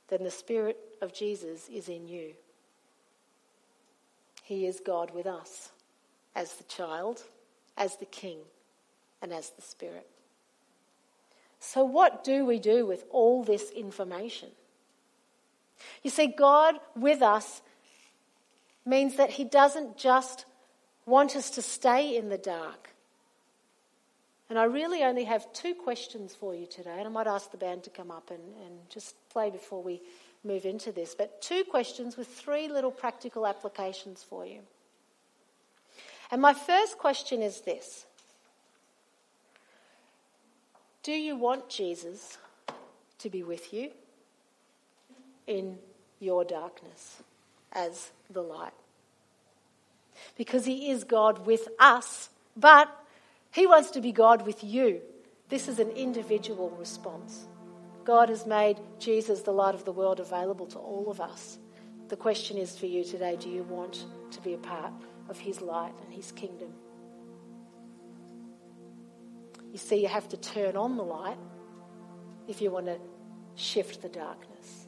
then 0.09 0.23
the 0.23 0.31
Spirit 0.31 0.77
of 1.01 1.13
Jesus 1.13 1.69
is 1.69 1.87
in 1.87 2.07
you. 2.07 2.33
He 4.49 4.65
is 4.65 4.79
God 4.79 5.11
with 5.13 5.27
us 5.27 5.69
as 6.35 6.53
the 6.55 6.63
child, 6.63 7.21
as 7.77 7.97
the 7.97 8.05
king, 8.05 8.39
and 9.21 9.31
as 9.31 9.51
the 9.51 9.61
Spirit. 9.61 10.07
So, 11.59 11.83
what 11.83 12.23
do 12.23 12.45
we 12.45 12.57
do 12.57 12.83
with 12.83 13.05
all 13.11 13.43
this 13.43 13.69
information? 13.69 14.49
You 16.01 16.09
see, 16.09 16.25
God 16.25 16.79
with 16.95 17.21
us 17.21 17.61
means 18.87 19.17
that 19.17 19.29
He 19.29 19.43
doesn't 19.43 19.97
just 19.97 20.45
want 21.05 21.35
us 21.35 21.51
to 21.51 21.61
stay 21.61 22.17
in 22.17 22.29
the 22.29 22.37
dark. 22.39 22.89
And 24.49 24.57
I 24.57 24.63
really 24.63 25.03
only 25.03 25.25
have 25.25 25.53
two 25.53 25.75
questions 25.75 26.33
for 26.33 26.55
you 26.55 26.65
today, 26.65 26.95
and 26.97 27.05
I 27.05 27.09
might 27.09 27.27
ask 27.27 27.51
the 27.51 27.57
band 27.57 27.83
to 27.83 27.91
come 27.91 28.09
up 28.09 28.31
and, 28.31 28.41
and 28.65 28.79
just 28.89 29.13
play 29.29 29.51
before 29.51 29.83
we 29.83 30.01
move 30.43 30.65
into 30.65 30.91
this. 30.91 31.15
But 31.15 31.41
two 31.41 31.63
questions 31.63 32.17
with 32.17 32.27
three 32.27 32.67
little 32.67 32.91
practical 32.91 33.45
applications 33.45 34.23
for 34.23 34.45
you. 34.45 34.59
And 36.31 36.41
my 36.41 36.53
first 36.53 36.97
question 36.97 37.41
is 37.41 37.61
this 37.61 38.05
do 41.03 41.11
you 41.11 41.35
want 41.35 41.69
Jesus 41.69 42.37
to 43.19 43.29
be 43.29 43.41
with 43.43 43.73
you 43.73 43.91
in 45.47 45.77
your 46.19 46.43
darkness 46.43 47.23
as 47.71 48.11
the 48.29 48.41
light? 48.41 48.73
Because 50.37 50.65
he 50.65 50.91
is 50.91 51.03
God 51.05 51.45
with 51.45 51.67
us, 51.79 52.29
but 52.55 52.93
he 53.51 53.65
wants 53.65 53.91
to 53.91 54.01
be 54.01 54.11
God 54.11 54.45
with 54.45 54.63
you. 54.63 55.01
This 55.47 55.67
is 55.67 55.79
an 55.79 55.89
individual 55.91 56.69
response. 56.71 57.47
God 58.03 58.29
has 58.29 58.45
made 58.45 58.77
Jesus, 58.97 59.41
the 59.41 59.51
light 59.51 59.75
of 59.75 59.85
the 59.85 59.91
world, 59.91 60.19
available 60.19 60.65
to 60.67 60.79
all 60.79 61.09
of 61.09 61.21
us. 61.21 61.59
The 62.07 62.17
question 62.17 62.57
is 62.57 62.77
for 62.77 62.87
you 62.87 63.03
today 63.03 63.37
do 63.39 63.49
you 63.49 63.63
want 63.63 64.05
to 64.31 64.41
be 64.41 64.53
a 64.53 64.57
part 64.57 64.93
of 65.29 65.37
his 65.37 65.61
light 65.61 65.93
and 66.03 66.13
his 66.13 66.31
kingdom? 66.31 66.73
You 69.71 69.77
see, 69.77 70.01
you 70.01 70.07
have 70.07 70.27
to 70.29 70.37
turn 70.37 70.75
on 70.75 70.97
the 70.97 71.03
light 71.03 71.37
if 72.47 72.61
you 72.61 72.71
want 72.71 72.87
to 72.87 72.97
shift 73.55 74.01
the 74.01 74.09
darkness. 74.09 74.87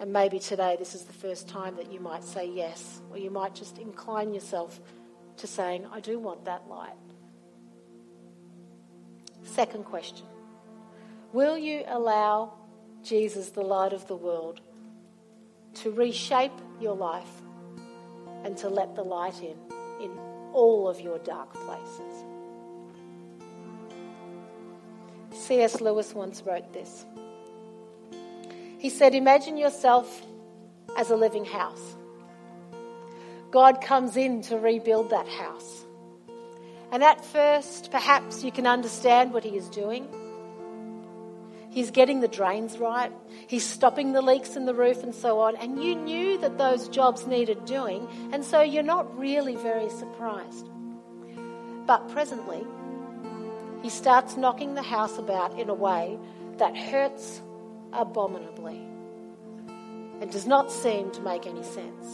And 0.00 0.12
maybe 0.12 0.38
today 0.38 0.76
this 0.78 0.94
is 0.94 1.02
the 1.04 1.12
first 1.12 1.48
time 1.48 1.76
that 1.76 1.92
you 1.92 2.00
might 2.00 2.24
say 2.24 2.48
yes, 2.48 3.00
or 3.10 3.18
you 3.18 3.30
might 3.30 3.54
just 3.54 3.78
incline 3.78 4.32
yourself 4.34 4.80
to 5.36 5.46
saying, 5.46 5.86
I 5.92 6.00
do 6.00 6.18
want 6.18 6.44
that 6.46 6.68
light. 6.68 6.94
Second 9.44 9.84
question 9.84 10.26
Will 11.32 11.58
you 11.58 11.84
allow 11.86 12.54
Jesus, 13.02 13.50
the 13.50 13.62
light 13.62 13.92
of 13.92 14.06
the 14.08 14.16
world, 14.16 14.60
to 15.74 15.90
reshape 15.90 16.52
your 16.80 16.96
life 16.96 17.42
and 18.44 18.56
to 18.58 18.68
let 18.68 18.94
the 18.94 19.02
light 19.02 19.40
in 19.42 19.56
in 20.00 20.18
all 20.52 20.88
of 20.88 21.00
your 21.00 21.18
dark 21.18 21.52
places? 21.52 22.24
C.S. 25.32 25.80
Lewis 25.80 26.14
once 26.14 26.42
wrote 26.44 26.72
this. 26.72 27.04
He 28.78 28.90
said, 28.90 29.14
Imagine 29.14 29.56
yourself 29.56 30.26
as 30.96 31.10
a 31.10 31.16
living 31.16 31.44
house. 31.44 31.96
God 33.50 33.80
comes 33.80 34.16
in 34.16 34.42
to 34.42 34.58
rebuild 34.58 35.10
that 35.10 35.28
house. 35.28 35.84
And 36.90 37.02
at 37.02 37.24
first, 37.24 37.90
perhaps 37.90 38.42
you 38.42 38.52
can 38.52 38.66
understand 38.66 39.32
what 39.32 39.44
He 39.44 39.56
is 39.56 39.68
doing. 39.68 40.06
He's 41.70 41.90
getting 41.90 42.20
the 42.20 42.28
drains 42.28 42.78
right, 42.78 43.12
He's 43.46 43.64
stopping 43.64 44.12
the 44.12 44.22
leaks 44.22 44.56
in 44.56 44.66
the 44.66 44.74
roof, 44.74 45.02
and 45.02 45.14
so 45.14 45.40
on. 45.40 45.56
And 45.56 45.82
you 45.82 45.94
knew 45.94 46.38
that 46.38 46.58
those 46.58 46.88
jobs 46.88 47.26
needed 47.26 47.64
doing, 47.64 48.06
and 48.32 48.44
so 48.44 48.60
you're 48.60 48.82
not 48.82 49.18
really 49.18 49.56
very 49.56 49.88
surprised. 49.90 50.68
But 51.86 52.08
presently, 52.10 52.66
he 53.82 53.90
starts 53.90 54.36
knocking 54.36 54.74
the 54.74 54.82
house 54.82 55.18
about 55.18 55.58
in 55.58 55.68
a 55.68 55.74
way 55.74 56.18
that 56.58 56.76
hurts 56.76 57.40
abominably 57.92 58.86
and 60.20 60.30
does 60.30 60.46
not 60.46 60.70
seem 60.70 61.10
to 61.12 61.20
make 61.22 61.46
any 61.46 61.62
sense. 61.62 62.06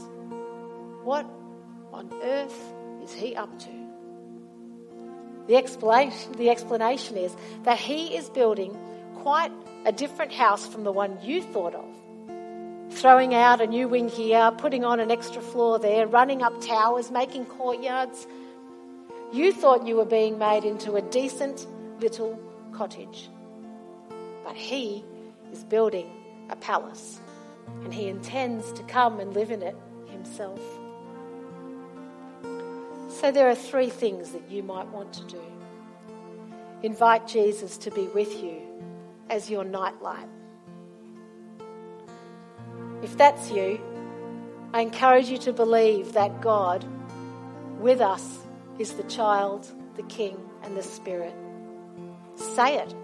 What 1.02 1.26
on 1.92 2.12
earth 2.22 2.74
is 3.02 3.12
he 3.12 3.34
up 3.34 3.58
to? 3.60 3.70
The 5.46 5.56
explanation, 5.56 6.32
the 6.32 6.50
explanation 6.50 7.16
is 7.16 7.34
that 7.64 7.78
he 7.78 8.16
is 8.16 8.30
building 8.30 8.78
quite 9.16 9.52
a 9.84 9.92
different 9.92 10.32
house 10.32 10.66
from 10.66 10.84
the 10.84 10.92
one 10.92 11.18
you 11.22 11.42
thought 11.42 11.74
of. 11.74 12.94
Throwing 12.98 13.34
out 13.34 13.60
a 13.60 13.66
new 13.66 13.88
wing 13.88 14.08
here, 14.08 14.52
putting 14.58 14.84
on 14.84 15.00
an 15.00 15.10
extra 15.10 15.42
floor 15.42 15.78
there, 15.78 16.06
running 16.06 16.42
up 16.42 16.60
towers, 16.60 17.10
making 17.10 17.46
courtyards, 17.46 18.26
you 19.32 19.52
thought 19.52 19.86
you 19.86 19.96
were 19.96 20.04
being 20.04 20.38
made 20.38 20.64
into 20.64 20.94
a 20.94 21.02
decent 21.02 21.66
little 22.00 22.38
cottage. 22.72 23.28
But 24.44 24.54
he 24.54 25.04
is 25.52 25.64
building 25.64 26.10
a 26.50 26.56
palace 26.56 27.20
and 27.82 27.92
He 27.92 28.08
intends 28.08 28.72
to 28.72 28.82
come 28.84 29.20
and 29.20 29.32
live 29.32 29.50
in 29.50 29.62
it 29.62 29.76
Himself. 30.10 30.60
So, 33.08 33.30
there 33.30 33.48
are 33.48 33.54
three 33.54 33.90
things 33.90 34.30
that 34.30 34.50
you 34.50 34.62
might 34.62 34.88
want 34.88 35.12
to 35.14 35.24
do. 35.24 35.40
Invite 36.82 37.26
Jesus 37.26 37.78
to 37.78 37.90
be 37.90 38.06
with 38.08 38.42
you 38.42 38.60
as 39.30 39.50
your 39.50 39.64
nightlight. 39.64 40.28
If 43.02 43.16
that's 43.16 43.50
you, 43.50 43.80
I 44.72 44.80
encourage 44.80 45.28
you 45.28 45.38
to 45.38 45.52
believe 45.52 46.14
that 46.14 46.40
God 46.40 46.84
with 47.78 48.00
us 48.00 48.38
is 48.78 48.92
the 48.94 49.02
child, 49.04 49.66
the 49.96 50.02
king, 50.04 50.38
and 50.62 50.76
the 50.76 50.82
spirit. 50.82 51.34
Say 52.34 52.78
it. 52.78 52.94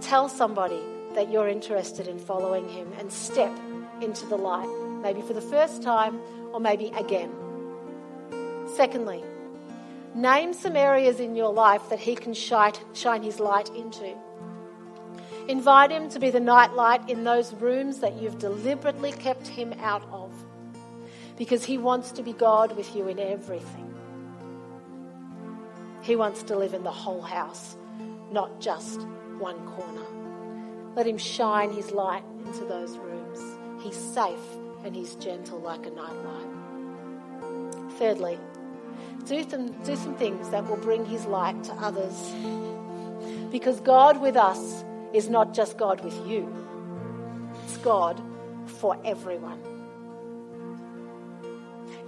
Tell 0.00 0.28
somebody 0.28 0.80
that 1.14 1.30
you're 1.30 1.48
interested 1.48 2.08
in 2.08 2.18
following 2.18 2.68
him 2.68 2.92
and 2.98 3.12
step 3.12 3.52
into 4.00 4.26
the 4.26 4.36
light, 4.36 4.68
maybe 5.02 5.20
for 5.20 5.34
the 5.34 5.40
first 5.40 5.82
time 5.82 6.18
or 6.52 6.60
maybe 6.60 6.86
again. 6.96 7.30
Secondly, 8.74 9.22
name 10.14 10.54
some 10.54 10.76
areas 10.76 11.20
in 11.20 11.36
your 11.36 11.52
life 11.52 11.88
that 11.90 11.98
he 11.98 12.14
can 12.14 12.34
shine, 12.34 12.74
his 13.22 13.38
light 13.38 13.68
into. 13.70 14.16
Invite 15.52 15.90
him 15.90 16.08
to 16.08 16.18
be 16.18 16.30
the 16.30 16.40
nightlight 16.40 17.10
in 17.10 17.24
those 17.24 17.52
rooms 17.52 17.98
that 17.98 18.14
you've 18.14 18.38
deliberately 18.38 19.12
kept 19.12 19.46
him 19.46 19.74
out 19.82 20.02
of 20.10 20.32
because 21.36 21.62
he 21.62 21.76
wants 21.76 22.10
to 22.12 22.22
be 22.22 22.32
God 22.32 22.74
with 22.74 22.96
you 22.96 23.06
in 23.08 23.18
everything. 23.18 23.94
He 26.00 26.16
wants 26.16 26.42
to 26.44 26.56
live 26.56 26.72
in 26.72 26.84
the 26.84 26.90
whole 26.90 27.20
house, 27.20 27.76
not 28.30 28.62
just 28.62 29.02
one 29.38 29.58
corner. 29.66 30.06
Let 30.96 31.06
him 31.06 31.18
shine 31.18 31.70
his 31.70 31.90
light 31.90 32.24
into 32.46 32.64
those 32.64 32.96
rooms. 32.96 33.38
He's 33.84 34.14
safe 34.14 34.56
and 34.84 34.96
he's 34.96 35.16
gentle 35.16 35.58
like 35.58 35.84
a 35.84 35.90
nightlight. 35.90 36.48
Thirdly, 37.98 38.38
do 39.26 39.46
some, 39.50 39.72
do 39.82 39.96
some 39.96 40.14
things 40.14 40.48
that 40.48 40.66
will 40.66 40.78
bring 40.78 41.04
his 41.04 41.26
light 41.26 41.62
to 41.64 41.74
others. 41.74 42.32
Because 43.50 43.80
God 43.80 44.18
with 44.18 44.36
us 44.38 44.82
is 45.12 45.28
not 45.28 45.54
just 45.54 45.76
God 45.76 46.02
with 46.04 46.16
you, 46.26 46.48
it's 47.64 47.76
God 47.78 48.20
for 48.66 48.98
everyone. 49.04 49.60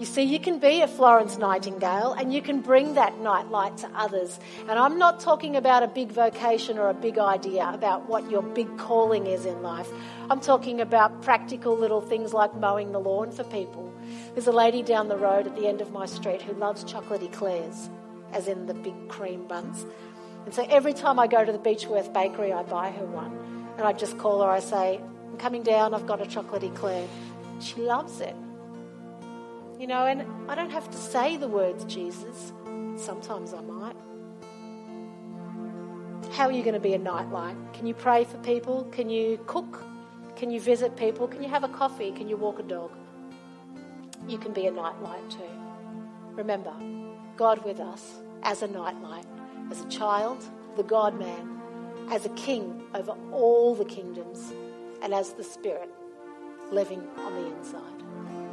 You 0.00 0.06
see, 0.06 0.22
you 0.22 0.40
can 0.40 0.58
be 0.58 0.80
a 0.80 0.88
Florence 0.88 1.38
Nightingale 1.38 2.14
and 2.14 2.34
you 2.34 2.42
can 2.42 2.62
bring 2.62 2.94
that 2.94 3.20
nightlight 3.20 3.76
to 3.78 3.90
others. 3.94 4.40
And 4.68 4.72
I'm 4.72 4.98
not 4.98 5.20
talking 5.20 5.54
about 5.54 5.84
a 5.84 5.86
big 5.86 6.10
vocation 6.10 6.78
or 6.78 6.88
a 6.88 6.94
big 6.94 7.16
idea 7.16 7.70
about 7.72 8.08
what 8.08 8.28
your 8.28 8.42
big 8.42 8.76
calling 8.76 9.28
is 9.28 9.46
in 9.46 9.62
life. 9.62 9.88
I'm 10.30 10.40
talking 10.40 10.80
about 10.80 11.22
practical 11.22 11.76
little 11.76 12.00
things 12.00 12.32
like 12.32 12.56
mowing 12.56 12.90
the 12.90 12.98
lawn 12.98 13.30
for 13.30 13.44
people. 13.44 13.92
There's 14.34 14.48
a 14.48 14.52
lady 14.52 14.82
down 14.82 15.06
the 15.06 15.16
road 15.16 15.46
at 15.46 15.54
the 15.54 15.68
end 15.68 15.80
of 15.80 15.92
my 15.92 16.06
street 16.06 16.42
who 16.42 16.54
loves 16.54 16.82
chocolate 16.82 17.22
eclairs, 17.22 17.88
as 18.32 18.48
in 18.48 18.66
the 18.66 18.74
big 18.74 19.08
cream 19.08 19.46
buns. 19.46 19.86
And 20.44 20.54
so 20.54 20.66
every 20.68 20.92
time 20.92 21.18
I 21.18 21.26
go 21.26 21.44
to 21.44 21.52
the 21.52 21.58
Beechworth 21.58 22.12
Bakery, 22.12 22.52
I 22.52 22.62
buy 22.62 22.90
her 22.90 23.06
one. 23.06 23.32
And 23.76 23.86
I 23.86 23.92
just 23.92 24.18
call 24.18 24.42
her, 24.42 24.48
I 24.48 24.60
say, 24.60 25.00
I'm 25.30 25.36
coming 25.38 25.62
down, 25.62 25.94
I've 25.94 26.06
got 26.06 26.20
a 26.20 26.26
chocolate 26.26 26.62
eclair. 26.62 27.06
She 27.60 27.76
loves 27.76 28.20
it. 28.20 28.36
You 29.78 29.86
know, 29.86 30.06
and 30.06 30.24
I 30.48 30.54
don't 30.54 30.70
have 30.70 30.90
to 30.90 30.96
say 30.96 31.36
the 31.36 31.48
words 31.48 31.84
Jesus. 31.84 32.52
Sometimes 32.96 33.52
I 33.52 33.60
might. 33.60 33.96
How 36.32 36.46
are 36.46 36.52
you 36.52 36.62
going 36.62 36.74
to 36.74 36.80
be 36.80 36.94
a 36.94 36.98
nightlight? 36.98 37.56
Can 37.72 37.86
you 37.86 37.94
pray 37.94 38.24
for 38.24 38.38
people? 38.38 38.84
Can 38.92 39.08
you 39.08 39.38
cook? 39.46 39.82
Can 40.36 40.50
you 40.50 40.60
visit 40.60 40.96
people? 40.96 41.28
Can 41.28 41.42
you 41.42 41.48
have 41.48 41.64
a 41.64 41.68
coffee? 41.68 42.10
Can 42.12 42.28
you 42.28 42.36
walk 42.36 42.58
a 42.58 42.62
dog? 42.62 42.90
You 44.28 44.38
can 44.38 44.52
be 44.52 44.66
a 44.66 44.70
nightlight 44.70 45.30
too. 45.30 45.50
Remember, 46.32 46.72
God 47.36 47.64
with 47.64 47.78
us 47.78 48.20
as 48.42 48.62
a 48.62 48.66
nightlight, 48.66 49.26
as 49.70 49.80
a 49.80 49.88
child, 49.88 50.42
the 50.76 50.82
God 50.82 51.18
man, 51.18 51.60
as 52.10 52.26
a 52.26 52.30
king 52.30 52.82
over 52.94 53.14
all 53.32 53.74
the 53.74 53.84
kingdoms, 53.84 54.52
and 55.02 55.14
as 55.14 55.32
the 55.32 55.44
Spirit 55.44 55.90
living 56.70 57.02
on 57.18 57.34
the 57.34 57.56
inside. 57.56 58.43